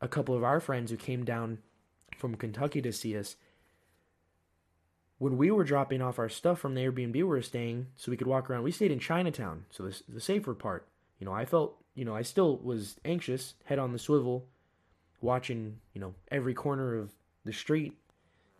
[0.00, 1.58] a couple of our friends who came down
[2.16, 3.36] from Kentucky to see us,
[5.18, 8.16] when we were dropping off our stuff from the Airbnb we were staying, so we
[8.16, 10.86] could walk around, we stayed in Chinatown, so the, the safer part.
[11.18, 14.46] You know, I felt, you know, I still was anxious, head on the swivel,
[15.20, 17.10] watching, you know, every corner of
[17.44, 17.94] the street,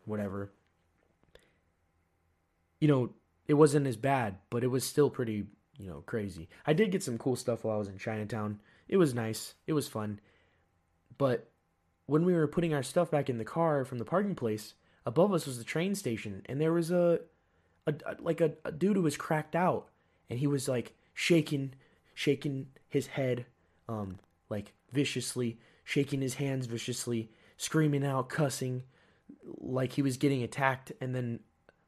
[0.06, 0.50] whatever.
[2.80, 3.10] You know,
[3.46, 5.44] it wasn't as bad, but it was still pretty,
[5.78, 6.48] you know, crazy.
[6.66, 8.58] I did get some cool stuff while I was in Chinatown.
[8.88, 9.54] It was nice.
[9.66, 10.18] It was fun.
[11.18, 11.50] But
[12.06, 15.32] when we were putting our stuff back in the car from the parking place, above
[15.32, 17.20] us was the train station, and there was a,
[17.86, 19.88] a, like a, a dude who was cracked out,
[20.30, 21.74] and he was like shaking,
[22.16, 23.46] shaking his head,
[23.88, 24.18] um,
[24.50, 28.82] like viciously, shaking his hands viciously, screaming out, cussing,
[29.58, 30.90] like he was getting attacked.
[31.00, 31.38] And then,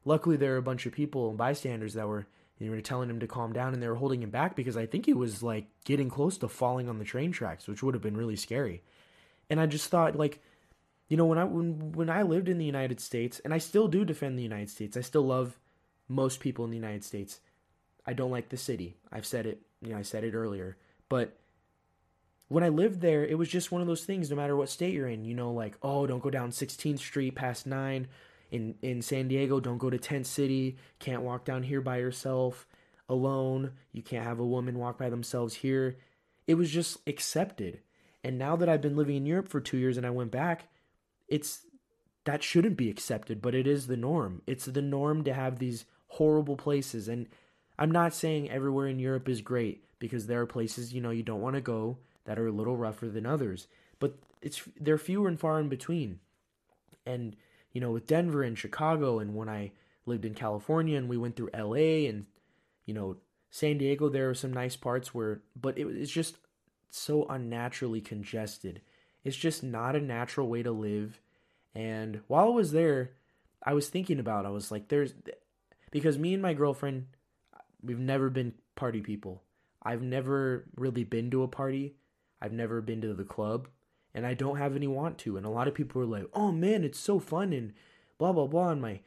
[0.05, 2.27] luckily, there were a bunch of people and bystanders that were
[2.59, 4.85] you know, telling him to calm down, and they were holding him back because I
[4.85, 8.03] think he was like getting close to falling on the train tracks, which would have
[8.03, 8.83] been really scary
[9.49, 10.39] and I just thought like
[11.07, 13.87] you know when I when when I lived in the United States and I still
[13.87, 14.95] do defend the United States.
[14.95, 15.57] I still love
[16.07, 17.39] most people in the United States.
[18.05, 18.97] I don't like the city.
[19.11, 20.77] I've said it, you know, I said it earlier.
[21.07, 21.37] But
[22.47, 24.93] when I lived there, it was just one of those things no matter what state
[24.93, 28.07] you're in, you know, like, oh, don't go down 16th Street past 9
[28.51, 32.67] in in San Diego, don't go to Tent City, can't walk down here by yourself
[33.07, 33.71] alone.
[33.91, 35.97] You can't have a woman walk by themselves here.
[36.47, 37.81] It was just accepted.
[38.23, 40.67] And now that I've been living in Europe for two years and I went back,
[41.27, 41.65] it's
[42.25, 44.41] that shouldn't be accepted, but it is the norm.
[44.45, 47.07] It's the norm to have these horrible places.
[47.07, 47.27] And
[47.79, 51.23] I'm not saying everywhere in Europe is great because there are places, you know, you
[51.23, 53.67] don't want to go that are a little rougher than others.
[53.99, 56.19] But it's they're fewer and far in between.
[57.05, 57.37] And,
[57.71, 59.71] you know, with Denver and Chicago and when I
[60.05, 62.25] lived in California and we went through LA and,
[62.85, 63.15] you know,
[63.49, 66.37] San Diego, there are some nice parts where, but it, it's just
[66.89, 68.81] so unnaturally congested.
[69.23, 71.21] It's just not a natural way to live.
[71.73, 73.11] And while I was there,
[73.63, 75.13] I was thinking about I was like there's
[75.91, 77.07] because me and my girlfriend
[77.83, 79.43] we've never been party people.
[79.81, 81.95] I've never really been to a party.
[82.41, 83.67] I've never been to the club
[84.13, 85.37] and I don't have any want to.
[85.37, 87.73] And a lot of people are like, "Oh man, it's so fun and
[88.17, 88.99] blah blah blah." And my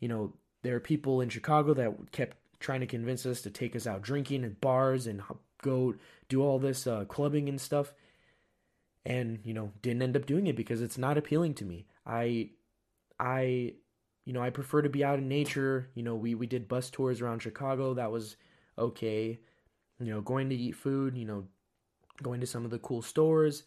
[0.00, 3.76] you know, there are people in Chicago that kept trying to convince us to take
[3.76, 5.22] us out drinking at bars and
[5.62, 5.94] go
[6.28, 7.92] do all this uh, clubbing and stuff
[9.04, 12.50] and you know didn't end up doing it because it's not appealing to me i
[13.20, 13.72] i
[14.26, 16.90] you know i prefer to be out in nature you know we we did bus
[16.90, 18.36] tours around chicago that was
[18.76, 19.40] okay
[19.98, 21.44] you know going to eat food you know
[22.22, 23.62] going to some of the cool stores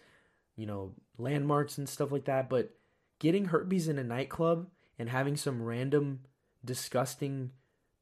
[0.56, 2.76] you know landmarks and stuff like that but
[3.17, 4.67] getting herpes in a nightclub
[5.00, 6.19] and having some random
[6.63, 7.52] disgusting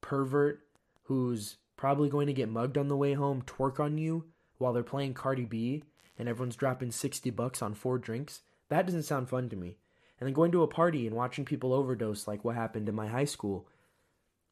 [0.02, 0.62] pervert
[1.04, 4.26] who's probably going to get mugged on the way home, twerk on you
[4.58, 5.84] while they're playing Cardi B
[6.18, 8.42] and everyone's dropping 60 bucks on four drinks.
[8.70, 9.78] That doesn't sound fun to me.
[10.20, 13.08] And then going to a party and watching people overdose like what happened in my
[13.08, 13.68] high school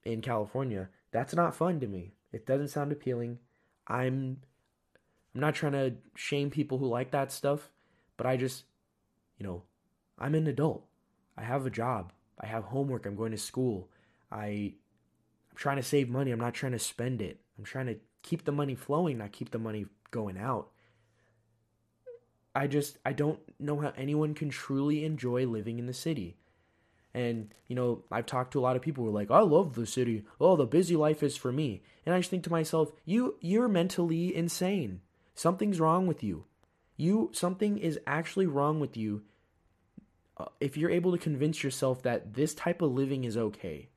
[0.03, 2.13] in California, that's not fun to me.
[2.31, 3.39] It doesn't sound appealing.
[3.87, 4.41] I'm
[5.33, 7.71] I'm not trying to shame people who like that stuff,
[8.15, 8.63] but I just,
[9.37, 9.63] you know,
[10.17, 10.85] I'm an adult.
[11.37, 12.13] I have a job.
[12.39, 13.05] I have homework.
[13.05, 13.89] I'm going to school.
[14.31, 14.73] I
[15.51, 16.31] I'm trying to save money.
[16.31, 17.39] I'm not trying to spend it.
[17.57, 20.69] I'm trying to keep the money flowing, not keep the money going out.
[22.55, 26.37] I just I don't know how anyone can truly enjoy living in the city.
[27.13, 29.75] And you know, I've talked to a lot of people who are like, "I love
[29.75, 30.25] the city.
[30.39, 33.67] Oh, the busy life is for me." And I just think to myself, "You you're
[33.67, 35.01] mentally insane.
[35.33, 36.45] Something's wrong with you.
[36.97, 39.23] You something is actually wrong with you."
[40.37, 43.89] Uh, if you're able to convince yourself that this type of living is okay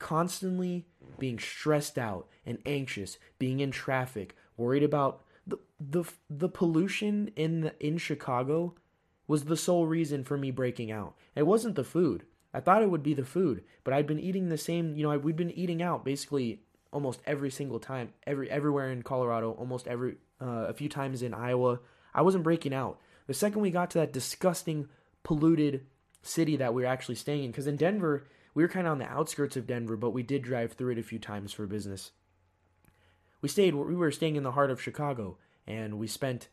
[0.00, 0.86] constantly
[1.20, 5.22] being stressed out and anxious, being in traffic, worried about
[5.80, 8.74] the the pollution in the, in Chicago
[9.26, 11.14] was the sole reason for me breaking out.
[11.34, 12.24] It wasn't the food.
[12.52, 15.16] I thought it would be the food, but I'd been eating the same, you know,
[15.16, 16.62] we'd been eating out basically
[16.92, 21.32] almost every single time, every everywhere in Colorado, almost every uh, a few times in
[21.32, 21.78] Iowa.
[22.12, 22.98] I wasn't breaking out.
[23.28, 24.88] The second we got to that disgusting,
[25.22, 25.86] polluted
[26.22, 28.98] city that we were actually staying in, because in Denver, we were kind of on
[28.98, 32.10] the outskirts of Denver, but we did drive through it a few times for business.
[33.40, 35.38] We stayed, we were staying in the heart of Chicago,
[35.70, 36.48] and we spent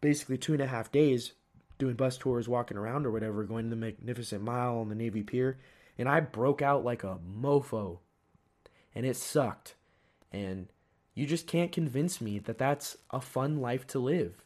[0.00, 1.32] basically two and a half days
[1.78, 5.22] doing bus tours, walking around or whatever, going to the Magnificent Mile on the Navy
[5.22, 5.58] Pier,
[5.98, 7.98] and I broke out like a mofo,
[8.94, 9.74] and it sucked.
[10.32, 10.68] And
[11.14, 14.44] you just can't convince me that that's a fun life to live.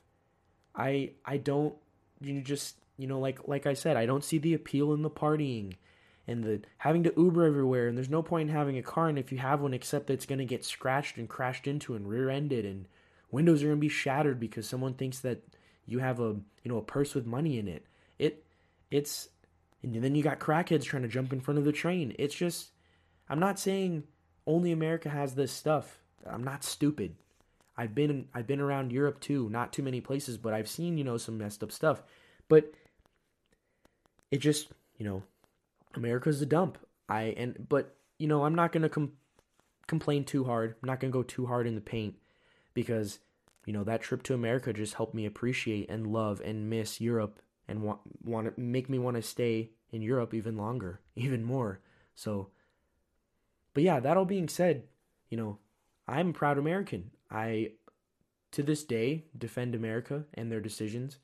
[0.74, 1.74] I I don't
[2.20, 5.10] you just you know like like I said I don't see the appeal in the
[5.10, 5.74] partying
[6.26, 9.18] and the having to Uber everywhere and there's no point in having a car and
[9.18, 12.08] if you have one except that it's going to get scratched and crashed into and
[12.08, 12.86] rear-ended and
[13.34, 15.42] windows are going to be shattered because someone thinks that
[15.86, 17.86] you have a you know a purse with money in it.
[18.18, 18.44] It
[18.90, 19.28] it's
[19.82, 22.14] and then you got crackheads trying to jump in front of the train.
[22.18, 22.70] It's just
[23.28, 24.04] I'm not saying
[24.46, 25.98] only America has this stuff.
[26.26, 27.16] I'm not stupid.
[27.76, 31.04] I've been I've been around Europe too, not too many places, but I've seen, you
[31.04, 32.02] know, some messed up stuff.
[32.48, 32.72] But
[34.30, 35.22] it just, you know,
[35.94, 36.78] America's a dump.
[37.08, 39.12] I and but, you know, I'm not going to com-
[39.86, 40.76] complain too hard.
[40.82, 42.14] I'm not going to go too hard in the paint
[42.74, 43.18] because
[43.64, 47.40] you know, that trip to America just helped me appreciate and love and miss Europe
[47.66, 51.80] and want want to make me want to stay in Europe even longer, even more.
[52.14, 52.50] So
[53.74, 54.84] but yeah, that all being said,
[55.28, 55.58] you know,
[56.06, 57.10] I'm a proud American.
[57.30, 57.72] I
[58.52, 61.18] to this day defend America and their decisions.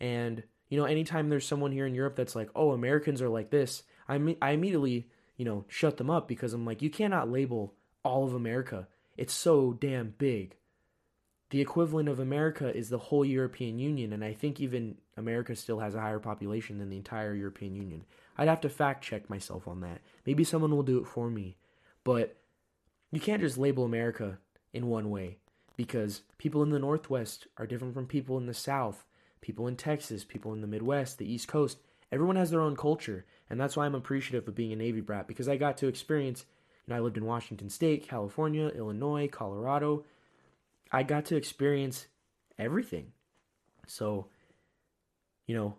[0.00, 3.50] And you know, anytime there's someone here in Europe that's like, "Oh, Americans are like
[3.50, 7.74] this," I I immediately, you know, shut them up because I'm like, you cannot label
[8.02, 8.88] all of America.
[9.16, 10.56] It's so damn big
[11.50, 15.80] the equivalent of America is the whole European Union, and I think even America still
[15.80, 18.04] has a higher population than the entire European Union.
[18.38, 20.00] I'd have to fact check myself on that.
[20.24, 21.56] Maybe someone will do it for me.
[22.04, 22.36] But
[23.10, 24.38] you can't just label America
[24.72, 25.38] in one way
[25.76, 29.04] because people in the Northwest are different from people in the South,
[29.40, 31.78] people in Texas, people in the Midwest, the East Coast.
[32.12, 35.26] Everyone has their own culture, and that's why I'm appreciative of being a Navy brat
[35.26, 36.44] because I got to experience,
[36.86, 40.04] you know, I lived in Washington State, California, Illinois, Colorado,
[40.92, 42.06] I got to experience
[42.58, 43.12] everything.
[43.86, 44.28] So,
[45.46, 45.76] you know,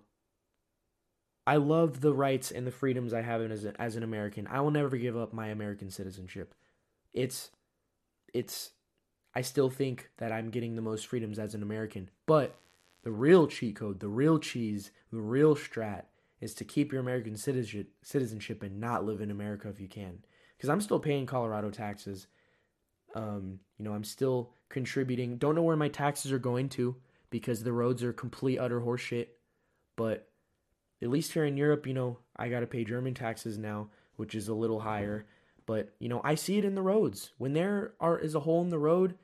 [1.45, 4.47] I love the rights and the freedoms I have as, a, as an American.
[4.47, 6.53] I will never give up my American citizenship.
[7.13, 7.51] It's,
[8.33, 8.71] it's,
[9.33, 12.09] I still think that I'm getting the most freedoms as an American.
[12.25, 12.59] But
[13.03, 16.03] the real cheat code, the real cheese, the real strat
[16.39, 20.19] is to keep your American citizenship, and not live in America if you can.
[20.57, 22.27] Because I'm still paying Colorado taxes.
[23.15, 25.37] Um, you know, I'm still contributing.
[25.37, 26.95] Don't know where my taxes are going to
[27.29, 29.27] because the roads are complete utter horseshit.
[29.95, 30.27] But
[31.01, 34.35] at least here in Europe, you know, I got to pay German taxes now, which
[34.35, 35.25] is a little higher.
[35.65, 37.31] But you know, I see it in the roads.
[37.37, 39.15] When there are is a hole in the road,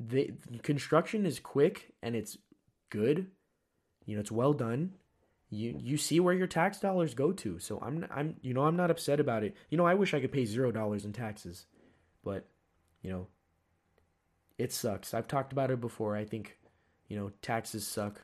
[0.00, 2.38] the construction is quick and it's
[2.90, 3.28] good.
[4.04, 4.94] You know, it's well done.
[5.50, 7.58] You you see where your tax dollars go to.
[7.58, 9.54] So I'm I'm you know I'm not upset about it.
[9.68, 11.66] You know, I wish I could pay zero dollars in taxes,
[12.24, 12.48] but
[13.02, 13.26] you know,
[14.62, 15.12] it sucks.
[15.12, 16.16] I've talked about it before.
[16.16, 16.56] I think,
[17.08, 18.22] you know, taxes suck.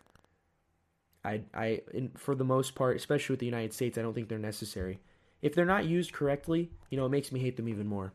[1.24, 1.82] I, I,
[2.16, 5.00] for the most part, especially with the United States, I don't think they're necessary.
[5.42, 8.12] If they're not used correctly, you know, it makes me hate them even more.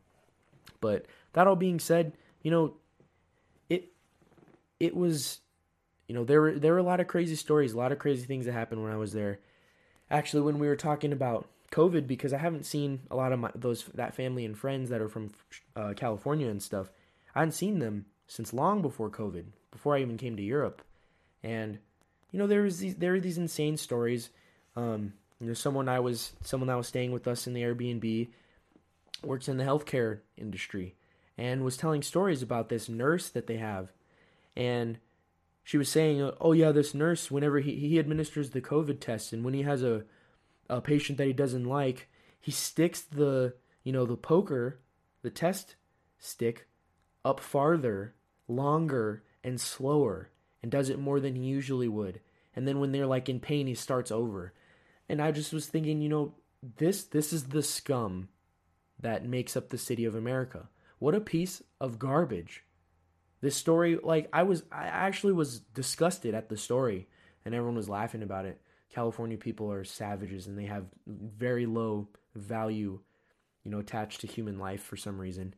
[0.80, 2.76] But that all being said, you know,
[3.70, 3.92] it,
[4.80, 5.42] it was,
[6.08, 8.26] you know, there were there were a lot of crazy stories, a lot of crazy
[8.26, 9.40] things that happened when I was there.
[10.10, 13.52] Actually, when we were talking about COVID, because I haven't seen a lot of my
[13.54, 15.32] those that family and friends that are from
[15.76, 16.90] uh, California and stuff.
[17.36, 20.82] I hadn't seen them since long before COVID, before I even came to Europe.
[21.44, 21.80] And
[22.32, 24.30] you know, there was these there were these insane stories.
[24.76, 28.30] Um, you know, someone I was someone that was staying with us in the Airbnb
[29.24, 30.96] works in the healthcare industry
[31.38, 33.92] and was telling stories about this nurse that they have.
[34.56, 35.00] And
[35.64, 39.44] she was saying, "Oh yeah, this nurse whenever he he administers the COVID test and
[39.44, 40.04] when he has a
[40.70, 42.10] a patient that he doesn't like,
[42.40, 44.80] he sticks the, you know, the poker,
[45.22, 45.76] the test
[46.20, 46.68] stick
[47.26, 48.16] up farther,
[48.48, 50.30] longer, and slower,
[50.62, 52.22] and does it more than he usually would.
[52.56, 54.54] And then when they're like in pain, he starts over.
[55.10, 56.36] And I just was thinking, you know,
[56.78, 58.30] this this is the scum
[59.00, 60.70] that makes up the city of America.
[61.00, 62.64] What a piece of garbage.
[63.42, 67.08] This story, like I was I actually was disgusted at the story
[67.44, 68.62] and everyone was laughing about it.
[68.90, 73.00] California people are savages and they have very low value,
[73.64, 75.56] you know, attached to human life for some reason.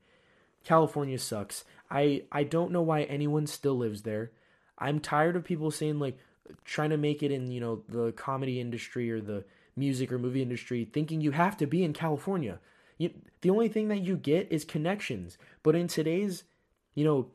[0.65, 1.63] California sucks.
[1.89, 4.31] I I don't know why anyone still lives there.
[4.77, 6.17] I'm tired of people saying like
[6.63, 10.41] trying to make it in, you know, the comedy industry or the music or movie
[10.41, 12.59] industry thinking you have to be in California.
[12.97, 15.37] You, the only thing that you get is connections.
[15.63, 16.43] But in today's,
[16.93, 17.27] you know,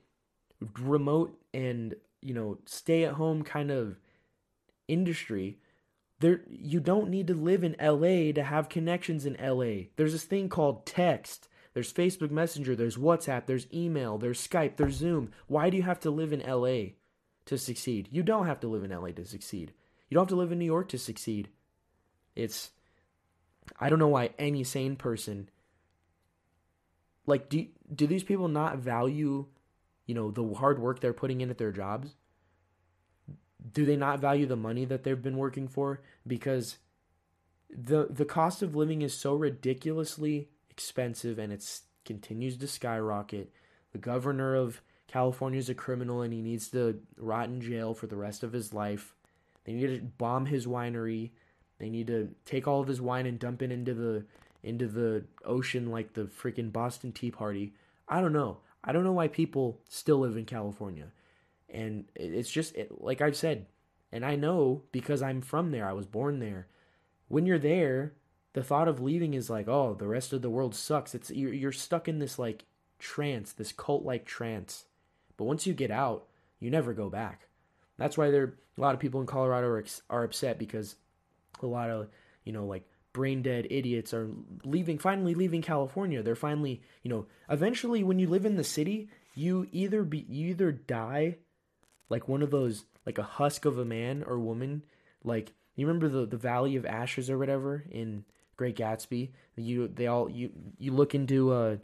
[0.78, 3.96] remote and, you know, stay at home kind of
[4.88, 5.58] industry,
[6.20, 9.86] there you don't need to live in LA to have connections in LA.
[9.96, 11.48] There's this thing called text.
[11.72, 15.30] There's Facebook Messenger, there's WhatsApp, there's email, there's Skype, there's Zoom.
[15.46, 16.94] Why do you have to live in LA
[17.46, 18.08] to succeed?
[18.10, 19.72] You don't have to live in LA to succeed.
[20.08, 21.48] You don't have to live in New York to succeed.
[22.34, 22.70] It's
[23.78, 25.48] I don't know why any sane person
[27.26, 29.46] like do do these people not value,
[30.06, 32.16] you know, the hard work they're putting in at their jobs?
[33.72, 36.78] Do they not value the money that they've been working for because
[37.70, 40.48] the the cost of living is so ridiculously
[40.80, 43.52] expensive and it continues to skyrocket.
[43.92, 48.06] The governor of California is a criminal and he needs to rot in jail for
[48.06, 49.14] the rest of his life.
[49.64, 51.32] They need to bomb his winery.
[51.78, 54.24] They need to take all of his wine and dump it into the
[54.62, 57.74] into the ocean like the freaking Boston Tea Party.
[58.08, 58.58] I don't know.
[58.82, 61.06] I don't know why people still live in California.
[61.68, 63.66] And it's just it, like I've said,
[64.12, 65.88] and I know because I'm from there.
[65.88, 66.66] I was born there.
[67.28, 68.14] When you're there,
[68.52, 71.14] the thought of leaving is like, oh, the rest of the world sucks.
[71.14, 72.64] It's you're, you're stuck in this like
[72.98, 74.84] trance, this cult-like trance.
[75.36, 76.26] But once you get out,
[76.58, 77.48] you never go back.
[77.96, 80.96] That's why there a lot of people in Colorado are, are upset because
[81.62, 82.08] a lot of
[82.44, 84.30] you know like brain dead idiots are
[84.64, 86.22] leaving finally leaving California.
[86.22, 90.48] They're finally, you know, eventually when you live in the city, you either be you
[90.48, 91.36] either die
[92.08, 94.82] like one of those like a husk of a man or woman,
[95.24, 98.24] like you remember the the Valley of Ashes or whatever in
[98.60, 99.30] Great Gatsby.
[99.56, 101.76] You they all you you look into uh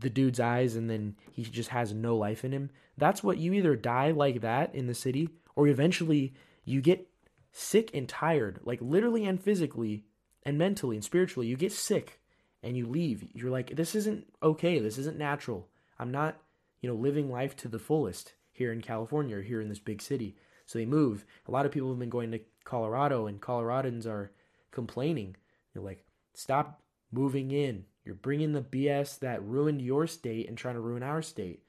[0.00, 2.70] the dude's eyes and then he just has no life in him.
[2.96, 6.32] That's what you either die like that in the city or eventually
[6.64, 7.06] you get
[7.52, 10.06] sick and tired, like literally and physically
[10.42, 11.48] and mentally and spiritually.
[11.48, 12.18] You get sick
[12.62, 13.28] and you leave.
[13.34, 14.78] You're like this isn't okay.
[14.78, 15.68] This isn't natural.
[15.98, 16.40] I'm not,
[16.80, 20.00] you know, living life to the fullest here in California or here in this big
[20.00, 20.34] city.
[20.64, 21.26] So they move.
[21.46, 24.32] A lot of people have been going to Colorado and Coloradans are
[24.70, 25.36] complaining
[25.78, 27.84] you're like, stop moving in.
[28.04, 31.62] You're bringing the BS that ruined your state and trying to ruin our state.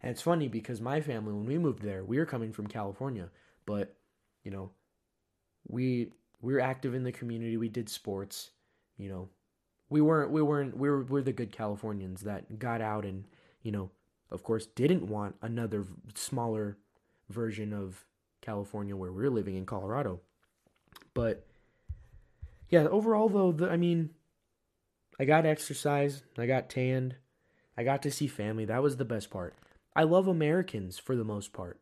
[0.00, 3.28] And it's funny because my family, when we moved there, we were coming from California,
[3.66, 3.94] but
[4.42, 4.70] you know,
[5.68, 7.56] we we were active in the community.
[7.56, 8.50] We did sports.
[8.96, 9.28] You know,
[9.88, 13.24] we weren't we weren't we were we're the good Californians that got out and
[13.62, 13.90] you know,
[14.30, 16.78] of course, didn't want another smaller
[17.28, 18.04] version of
[18.40, 20.20] California where we're living in Colorado.
[21.14, 21.46] But
[22.72, 24.10] yeah, overall though, the, I mean,
[25.20, 27.16] I got exercise, I got tanned,
[27.76, 28.64] I got to see family.
[28.64, 29.54] That was the best part.
[29.94, 31.78] I love Americans for the most part.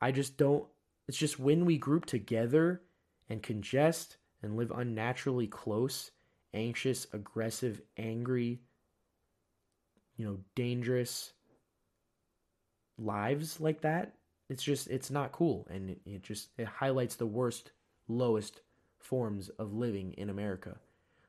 [0.00, 0.64] I just don't.
[1.08, 2.82] It's just when we group together
[3.28, 6.12] and congest and live unnaturally close,
[6.54, 8.60] anxious, aggressive, angry,
[10.16, 11.32] you know, dangerous
[12.96, 14.14] lives like that,
[14.48, 17.72] it's just it's not cool and it, it just it highlights the worst,
[18.06, 18.60] lowest
[19.02, 20.76] forms of living in America.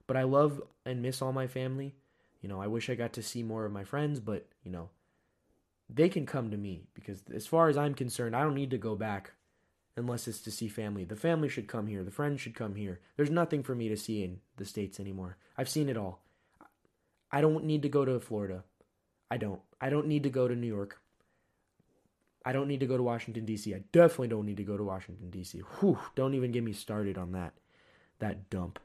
[0.07, 1.95] But I love and miss all my family.
[2.41, 4.89] You know, I wish I got to see more of my friends, but, you know,
[5.89, 8.77] they can come to me because as far as I'm concerned, I don't need to
[8.77, 9.31] go back
[9.95, 11.03] unless it's to see family.
[11.05, 12.99] The family should come here, the friends should come here.
[13.15, 15.37] There's nothing for me to see in the States anymore.
[15.57, 16.21] I've seen it all.
[17.31, 18.63] I don't need to go to Florida.
[19.31, 19.61] I don't.
[19.79, 20.99] I don't need to go to New York.
[22.45, 23.73] I don't need to go to Washington, D.C.
[23.73, 25.59] I definitely don't need to go to Washington, D.C.
[25.79, 27.53] Whew, don't even get me started on that
[28.19, 28.79] that dump.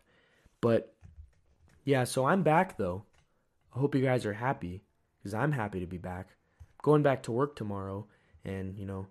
[0.61, 0.95] But
[1.85, 3.05] yeah, so I'm back though.
[3.75, 4.83] I hope you guys are happy
[5.19, 6.29] because I'm happy to be back.
[6.83, 8.07] Going back to work tomorrow,
[8.45, 9.07] and you know,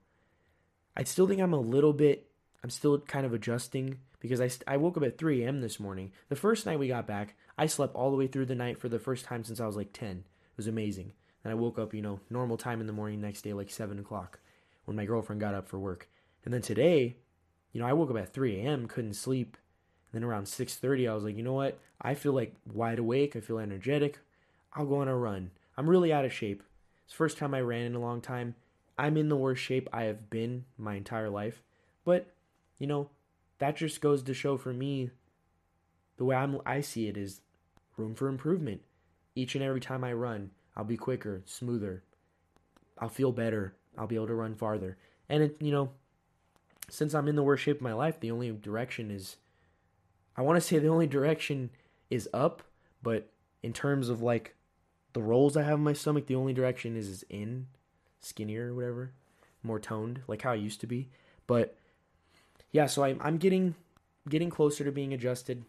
[0.96, 2.30] I still think I'm a little bit.
[2.64, 5.62] I'm still kind of adjusting because I, I woke up at 3 a.m.
[5.62, 6.12] this morning.
[6.30, 8.90] The first night we got back, I slept all the way through the night for
[8.90, 10.18] the first time since I was like 10.
[10.18, 10.24] It
[10.58, 11.14] was amazing.
[11.44, 14.00] And I woke up, you know, normal time in the morning next day, like 7
[14.00, 14.40] o'clock,
[14.86, 16.10] when my girlfriend got up for work.
[16.44, 17.18] And then today,
[17.72, 19.56] you know, I woke up at 3 a.m., couldn't sleep,
[20.14, 21.80] then around 6:30, I was like, you know what?
[22.02, 23.36] I feel like wide awake.
[23.36, 24.20] I feel energetic.
[24.74, 25.52] I'll go on a run.
[25.78, 26.64] I'm really out of shape.
[27.06, 28.56] It's the first time I ran in a long time.
[28.98, 31.62] I'm in the worst shape I have been my entire life.
[32.04, 32.34] But,
[32.80, 33.10] you know,
[33.60, 35.12] that just goes to show for me
[36.18, 37.42] the way I'm I see it is
[37.96, 38.82] room for improvement.
[39.36, 42.04] Each and every time I run, I'll be quicker, smoother.
[42.98, 43.76] I'll feel better.
[43.98, 44.98] I'll be able to run farther.
[45.30, 45.92] And it, you know,
[46.90, 49.38] since I'm in the worst shape of my life, the only direction is
[50.38, 51.72] I want to say the only direction
[52.10, 52.62] is up,
[53.02, 53.30] but
[53.64, 54.56] in terms of like
[55.14, 57.68] the rolls I have in my stomach, the only direction is, is in,
[58.20, 59.12] skinnier or whatever,
[59.64, 61.10] more toned, like how I used to be.
[61.48, 61.76] But
[62.72, 63.76] yeah, so I, I'm getting
[64.30, 65.64] getting closer to being adjusted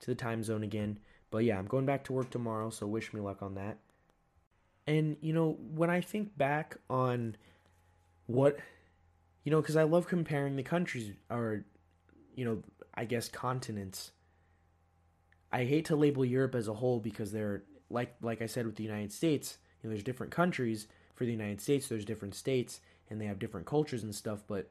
[0.00, 0.98] to the time zone again.
[1.30, 3.78] But yeah, I'm going back to work tomorrow, so wish me luck on that.
[4.86, 7.36] And you know, when I think back on
[8.26, 8.58] what
[9.44, 11.64] you know, because I love comparing the countries or
[12.34, 12.62] you know,
[12.94, 14.12] I guess continents.
[15.52, 18.76] I hate to label Europe as a whole because they're like like I said with
[18.76, 20.86] the United States, you know, there's different countries.
[21.14, 24.70] For the United States, there's different states and they have different cultures and stuff, but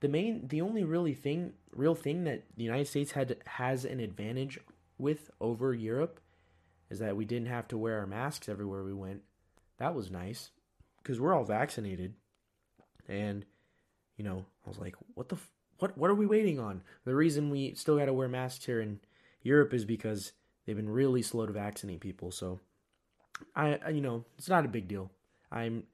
[0.00, 4.00] the main the only really thing real thing that the United States had has an
[4.00, 4.58] advantage
[4.98, 6.20] with over Europe
[6.90, 9.22] is that we didn't have to wear our masks everywhere we went.
[9.78, 10.50] That was nice
[11.02, 12.14] because we're all vaccinated.
[13.08, 13.44] And
[14.16, 16.82] you know, I was like, what the f- what what are we waiting on?
[17.04, 19.00] The reason we still got to wear masks here in
[19.42, 20.32] Europe is because
[20.64, 22.30] they've been really slow to vaccinate people.
[22.30, 22.60] So
[23.54, 25.10] I you know, it's not a big deal.
[25.50, 25.84] I'm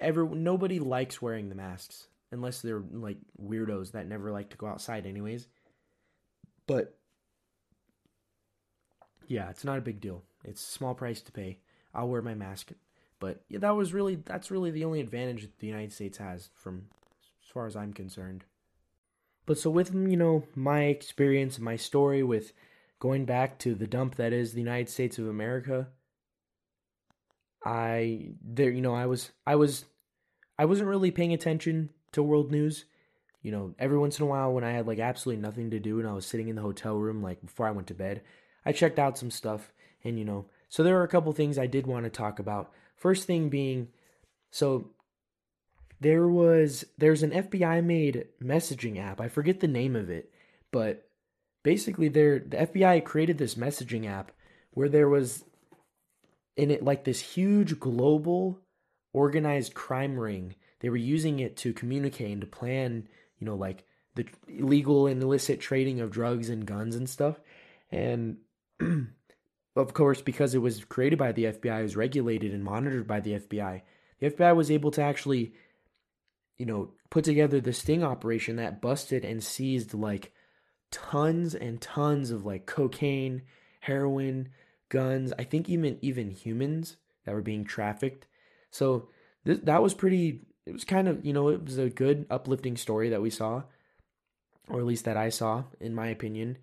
[0.00, 4.66] ever nobody likes wearing the masks unless they're like weirdos that never like to go
[4.66, 5.46] outside anyways.
[6.66, 6.96] But
[9.28, 10.22] yeah, it's not a big deal.
[10.44, 11.58] It's a small price to pay.
[11.94, 12.72] I'll wear my mask.
[13.20, 16.86] But yeah, that was really that's really the only advantage the United States has from
[17.42, 18.44] as far as I'm concerned.
[19.46, 22.52] But so with you know my experience, my story with
[23.00, 25.88] going back to the dump that is the United States of America,
[27.64, 29.86] I there you know I was I was
[30.58, 32.84] I wasn't really paying attention to world news.
[33.42, 35.98] You know, every once in a while when I had like absolutely nothing to do
[35.98, 38.22] and I was sitting in the hotel room like before I went to bed,
[38.64, 39.72] I checked out some stuff
[40.04, 42.70] and you know, so there are a couple things I did want to talk about.
[42.94, 43.88] First thing being
[44.52, 44.90] so
[46.02, 49.20] there was there's an FBI made messaging app.
[49.20, 50.32] I forget the name of it,
[50.70, 51.08] but
[51.62, 54.32] basically there the FBI created this messaging app
[54.72, 55.44] where there was
[56.56, 58.58] in it like this huge global
[59.12, 63.06] organized crime ring they were using it to communicate and to plan,
[63.38, 63.84] you know, like
[64.16, 67.40] the illegal and illicit trading of drugs and guns and stuff.
[67.92, 68.38] And
[69.76, 73.20] of course, because it was created by the FBI, it was regulated and monitored by
[73.20, 73.82] the FBI.
[74.18, 75.54] The FBI was able to actually,
[76.62, 80.32] you know, put together the sting operation that busted and seized like
[80.92, 83.42] tons and tons of like cocaine,
[83.80, 84.48] heroin,
[84.88, 85.32] guns.
[85.36, 88.28] I think even even humans that were being trafficked.
[88.70, 89.08] So
[89.44, 92.76] th- that was pretty it was kind of you know it was a good uplifting
[92.76, 93.64] story that we saw
[94.68, 96.56] or at least that i saw in my opinion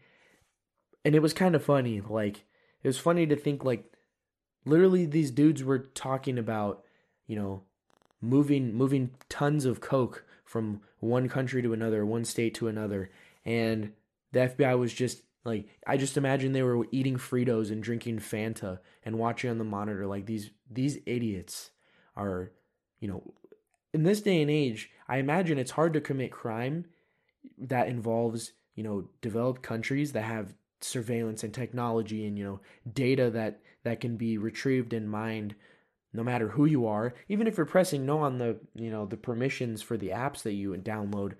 [1.04, 2.45] and it was kind of funny like
[2.82, 3.91] it was funny to think like
[4.64, 6.86] literally these dudes were talking about
[7.28, 7.64] you know
[8.22, 13.09] moving moving tons of coke from one country to another one state to another.
[13.45, 13.93] And
[14.32, 18.78] the fbi was just like i just imagine they were eating fritos and drinking fanta
[19.03, 21.72] and watching on the monitor like these these idiots
[22.15, 22.51] are
[22.99, 23.34] you know
[23.93, 26.86] in this day and age, I imagine it's hard to commit crime
[27.57, 32.59] that involves, you know, developed countries that have surveillance and technology and, you know,
[32.91, 35.55] data that that can be retrieved and mined
[36.14, 39.18] no matter who you are, even if you're pressing no on the, you know, the
[39.18, 41.34] permissions for the apps that you download.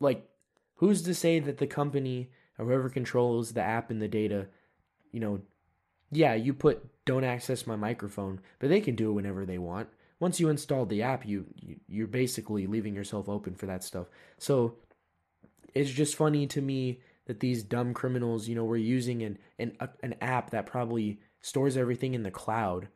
[0.00, 0.28] Like
[0.76, 4.48] who's to say that the company or whoever controls the app and the data,
[5.12, 5.40] you know,
[6.10, 9.88] yeah, you put don't access my microphone, but they can do it whenever they want
[10.20, 11.46] once you install the app, you,
[11.88, 14.06] you are basically leaving yourself open for that stuff.
[14.38, 14.76] So
[15.74, 19.76] it's just funny to me that these dumb criminals, you know, were using an an
[20.02, 22.88] an app that probably stores everything in the cloud,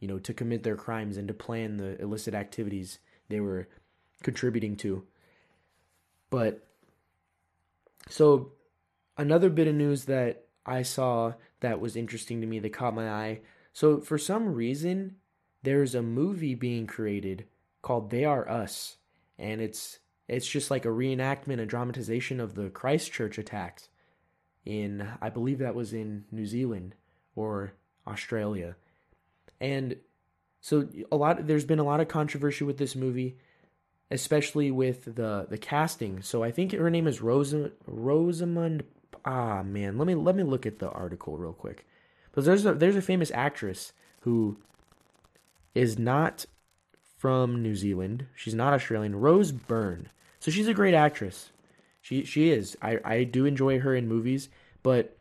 [0.00, 3.68] you know, to commit their crimes and to plan the illicit activities they were
[4.22, 5.04] contributing to.
[6.30, 6.66] But
[8.08, 8.52] so
[9.16, 13.08] another bit of news that I saw that was interesting to me that caught my
[13.08, 13.40] eye.
[13.72, 15.16] So for some reason,
[15.62, 17.46] there's a movie being created
[17.82, 18.96] called They Are Us,
[19.38, 23.88] and it's it's just like a reenactment, a dramatization of the Christchurch attacks
[24.64, 26.94] in I believe that was in New Zealand
[27.34, 27.72] or
[28.06, 28.76] Australia.
[29.60, 29.96] And
[30.60, 33.36] so a lot there's been a lot of controversy with this movie,
[34.10, 36.22] especially with the the casting.
[36.22, 38.84] So I think her name is Rosa, Rosamund
[39.26, 41.84] ah man, let me let me look at the article real quick.
[42.32, 44.56] But there's a there's a famous actress who
[45.74, 46.46] is not
[47.18, 48.26] from New Zealand.
[48.34, 49.16] She's not Australian.
[49.16, 50.08] Rose Byrne.
[50.38, 51.50] So she's a great actress.
[52.00, 52.76] She she is.
[52.80, 54.48] I I do enjoy her in movies,
[54.82, 55.16] but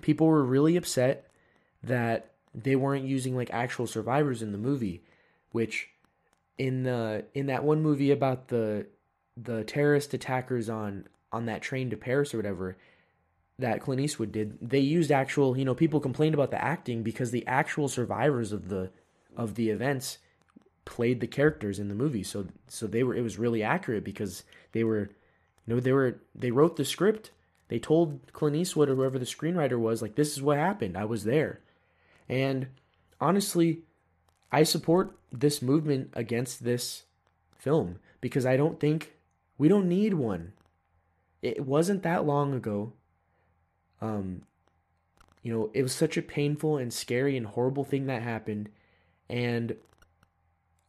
[0.00, 1.28] people were really upset
[1.82, 5.02] that they weren't using like actual survivors in the movie,
[5.50, 5.88] which
[6.58, 8.86] in the in that one movie about the
[9.36, 12.76] the terrorist attackers on on that train to Paris or whatever,
[13.58, 17.30] that Clint Eastwood did, they used actual, you know, people complained about the acting because
[17.30, 18.90] the actual survivors of the
[19.36, 20.18] of the events
[20.84, 22.22] played the characters in the movie.
[22.22, 25.10] So so they were it was really accurate because they were
[25.66, 27.30] you know they were they wrote the script.
[27.68, 30.96] They told Clint Eastwood or whoever the screenwriter was like this is what happened.
[30.96, 31.60] I was there.
[32.28, 32.68] And
[33.20, 33.80] honestly,
[34.50, 37.04] I support this movement against this
[37.58, 39.14] film because I don't think
[39.58, 40.52] we don't need one.
[41.40, 42.92] it wasn't that long ago.
[44.00, 44.42] Um,
[45.42, 48.68] you know, it was such a painful and scary and horrible thing that happened,
[49.28, 49.76] and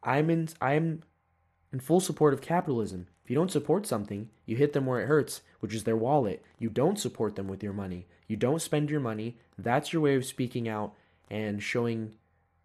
[0.03, 1.03] I'm in I'm
[1.71, 3.07] in full support of capitalism.
[3.23, 6.43] If you don't support something, you hit them where it hurts, which is their wallet.
[6.59, 8.07] You don't support them with your money.
[8.27, 9.38] You don't spend your money.
[9.57, 10.93] That's your way of speaking out
[11.34, 12.13] and showing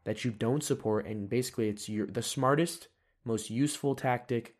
[0.04, 2.88] that you don't support and basically it's your the smartest,
[3.24, 4.54] most useful tactic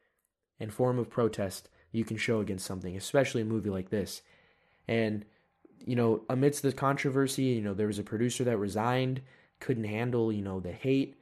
[0.59, 4.22] and form of protest you can show against something, especially a movie like this.
[4.88, 5.26] And
[5.84, 9.20] you know, amidst the controversy, you know, there was a producer that resigned,
[9.61, 11.14] couldn't handle, you know, the hate,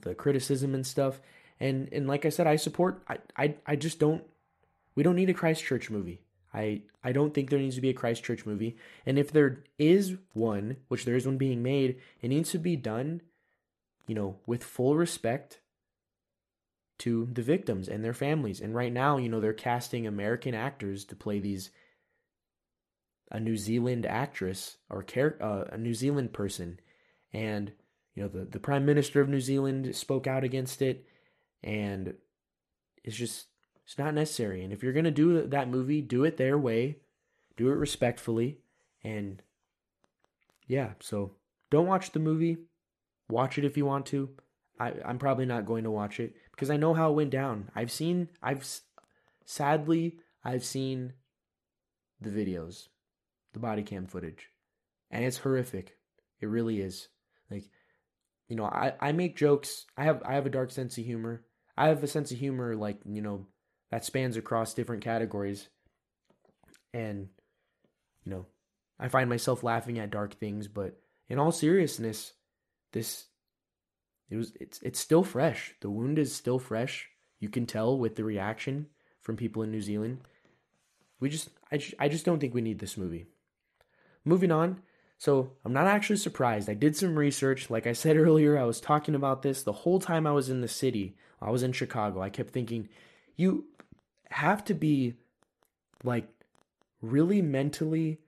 [0.00, 1.20] the criticism and stuff.
[1.60, 4.24] And and like I said, I support I I, I just don't
[4.94, 6.22] we don't need a Christchurch movie.
[6.54, 8.76] I I don't think there needs to be a Christchurch movie.
[9.04, 12.76] And if there is one, which there is one being made, it needs to be
[12.76, 13.22] done,
[14.06, 15.60] you know, with full respect
[16.98, 18.60] to the victims and their families.
[18.60, 21.70] And right now, you know, they're casting American actors to play these
[23.30, 25.04] a New Zealand actress or
[25.40, 26.78] uh, a New Zealand person,
[27.32, 27.72] and
[28.14, 31.04] you know the the Prime Minister of New Zealand spoke out against it,
[31.62, 32.14] and
[33.02, 33.46] it's just
[33.84, 34.64] it's not necessary.
[34.64, 36.98] And if you're gonna do that movie, do it their way,
[37.56, 38.58] do it respectfully,
[39.02, 39.42] and
[40.66, 40.90] yeah.
[41.00, 41.32] So
[41.70, 42.58] don't watch the movie.
[43.28, 44.30] Watch it if you want to.
[44.78, 47.70] I, I'm probably not going to watch it because I know how it went down.
[47.74, 48.66] I've seen, I've
[49.44, 51.12] sadly, I've seen
[52.20, 52.88] the videos,
[53.52, 54.50] the body cam footage,
[55.10, 55.96] and it's horrific.
[56.40, 57.08] It really is.
[57.50, 57.64] Like,
[58.48, 59.86] you know, I, I make jokes.
[59.96, 61.44] I have I have a dark sense of humor.
[61.76, 63.46] I have a sense of humor like you know
[63.94, 65.68] that spans across different categories,
[66.92, 67.28] and
[68.24, 68.46] you know,
[68.98, 70.66] I find myself laughing at dark things.
[70.66, 72.32] But in all seriousness,
[72.90, 73.26] this
[74.28, 75.76] it was it's it's still fresh.
[75.80, 77.08] The wound is still fresh.
[77.38, 78.88] You can tell with the reaction
[79.20, 80.22] from people in New Zealand.
[81.20, 83.26] We just I just, I just don't think we need this movie.
[84.24, 84.82] Moving on.
[85.18, 86.68] So, I'm not actually surprised.
[86.68, 87.70] I did some research.
[87.70, 90.62] Like I said earlier, I was talking about this the whole time I was in
[90.62, 91.16] the city.
[91.40, 92.20] I was in Chicago.
[92.20, 92.88] I kept thinking
[93.36, 93.66] you
[94.34, 95.14] have to be
[96.02, 96.26] like
[97.00, 98.18] really mentally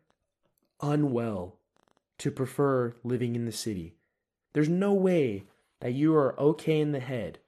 [0.80, 1.56] unwell
[2.16, 3.96] to prefer living in the city.
[4.52, 5.46] There's no way
[5.80, 7.40] that you are okay in the head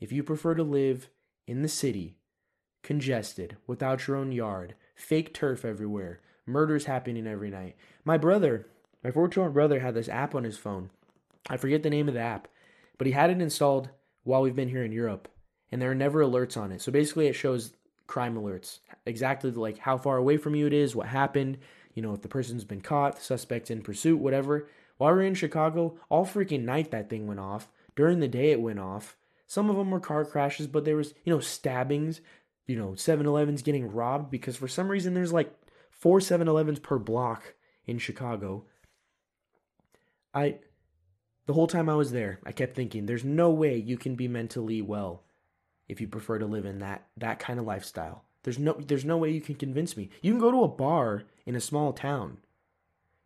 [0.00, 1.10] if you prefer to live
[1.46, 2.16] in the city,
[2.82, 7.76] congested, without your own yard, fake turf everywhere, murders happening every night.
[8.02, 8.66] My brother,
[9.04, 10.88] my 14 year brother, had this app on his phone.
[11.50, 12.48] I forget the name of the app,
[12.96, 13.90] but he had it installed
[14.24, 15.28] while we've been here in Europe,
[15.70, 16.80] and there are never alerts on it.
[16.80, 17.74] So basically, it shows
[18.10, 21.56] crime alerts, exactly like how far away from you it is, what happened,
[21.94, 24.68] you know, if the person's been caught, the suspect's in pursuit, whatever.
[24.98, 27.70] While we are in Chicago, all freaking night that thing went off.
[27.94, 29.16] During the day it went off.
[29.46, 32.20] Some of them were car crashes, but there was, you know, stabbings,
[32.66, 35.54] you know, 7-Elevens getting robbed because for some reason there's like
[35.90, 37.54] four 7-Elevens per block
[37.86, 38.64] in Chicago.
[40.34, 40.56] I
[41.46, 44.28] the whole time I was there, I kept thinking there's no way you can be
[44.28, 45.24] mentally well
[45.90, 48.24] if you prefer to live in that that kind of lifestyle.
[48.42, 50.10] There's no there's no way you can convince me.
[50.22, 52.38] You can go to a bar in a small town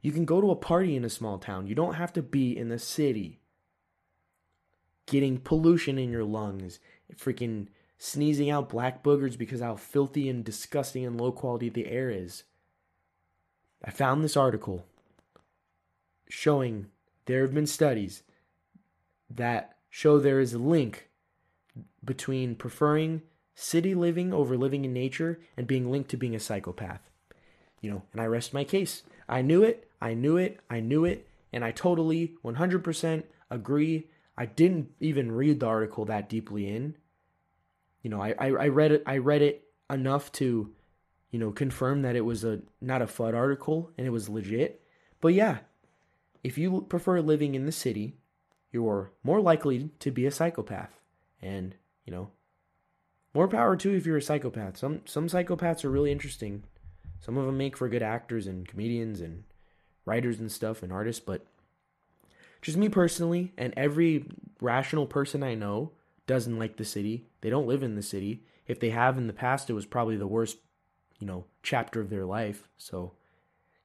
[0.05, 1.67] you can go to a party in a small town.
[1.67, 3.41] You don't have to be in the city.
[5.07, 6.79] Getting pollution in your lungs,
[7.17, 12.11] freaking sneezing out black boogers because how filthy and disgusting and low quality the air
[12.11, 12.43] is.
[13.83, 14.85] I found this article
[16.29, 16.89] showing
[17.25, 18.25] there have been studies
[19.31, 21.09] that show there is a link
[22.05, 23.23] between preferring
[23.55, 27.01] city living over living in nature and being linked to being a psychopath.
[27.81, 29.03] You know, and I rest my case.
[29.29, 29.89] I knew it.
[30.05, 34.09] I knew it, I knew it, and I totally 100% agree.
[34.37, 36.97] I didn't even read the article that deeply in.
[38.03, 40.71] You know, I, I, I read it I read it enough to,
[41.31, 44.83] you know, confirm that it was a not a FUD article and it was legit.
[45.23, 45.61] But yeah,
[46.43, 48.19] if you prefer living in the city,
[48.73, 51.01] you're more likely to be a psychopath.
[51.45, 51.75] And,
[52.05, 52.31] you know,
[53.35, 54.79] more power to if you're a psychopath.
[54.79, 56.65] Some some psychopaths are really interesting.
[57.21, 59.45] Some of them make for good actors and comedians and
[60.07, 61.47] writers and stuff and artists, but
[62.63, 64.25] just me personally, and every
[64.61, 65.93] rational person I know
[66.27, 67.27] doesn't like the city.
[67.43, 68.43] They don't live in the city.
[68.67, 70.57] If they have in the past, it was probably the worst,
[71.19, 72.69] you know, chapter of their life.
[72.79, 73.13] So,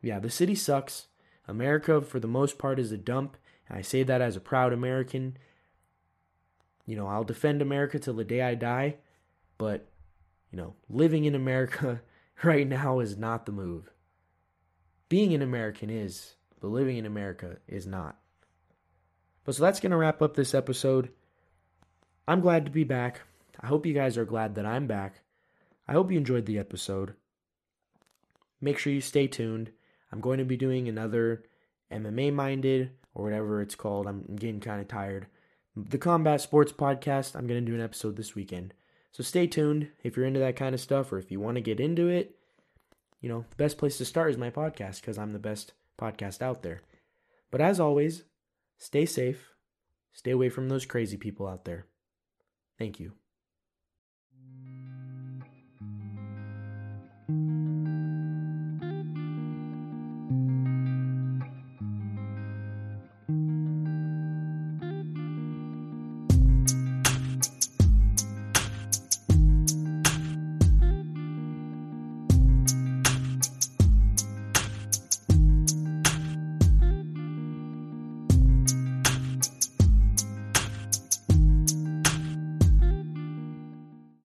[0.01, 1.07] yeah, the city sucks.
[1.45, 3.35] America, for the most part, is a dump.
[3.67, 5.35] And I say that as a proud American.
[6.89, 8.95] You know, I'll defend America till the day I die.
[9.57, 9.87] But,
[10.51, 12.01] you know, living in America
[12.43, 13.91] right now is not the move
[15.09, 18.17] being an American is, but living in America is not.
[19.43, 21.09] But so that's going to wrap up this episode.
[22.27, 23.21] I'm glad to be back.
[23.59, 25.21] I hope you guys are glad that I'm back.
[25.87, 27.15] I hope you enjoyed the episode.
[28.61, 29.71] make sure you stay tuned.
[30.11, 31.43] I'm going to be doing another
[31.91, 34.05] MMA minded or whatever it's called.
[34.05, 35.27] I'm getting kind of tired.
[35.75, 38.73] The Combat Sports Podcast, I'm going to do an episode this weekend.
[39.11, 41.61] So stay tuned if you're into that kind of stuff or if you want to
[41.61, 42.35] get into it.
[43.21, 46.41] You know, the best place to start is my podcast because I'm the best podcast
[46.41, 46.81] out there.
[47.51, 48.23] But as always,
[48.77, 49.49] stay safe,
[50.11, 51.85] stay away from those crazy people out there.
[52.77, 53.13] Thank you.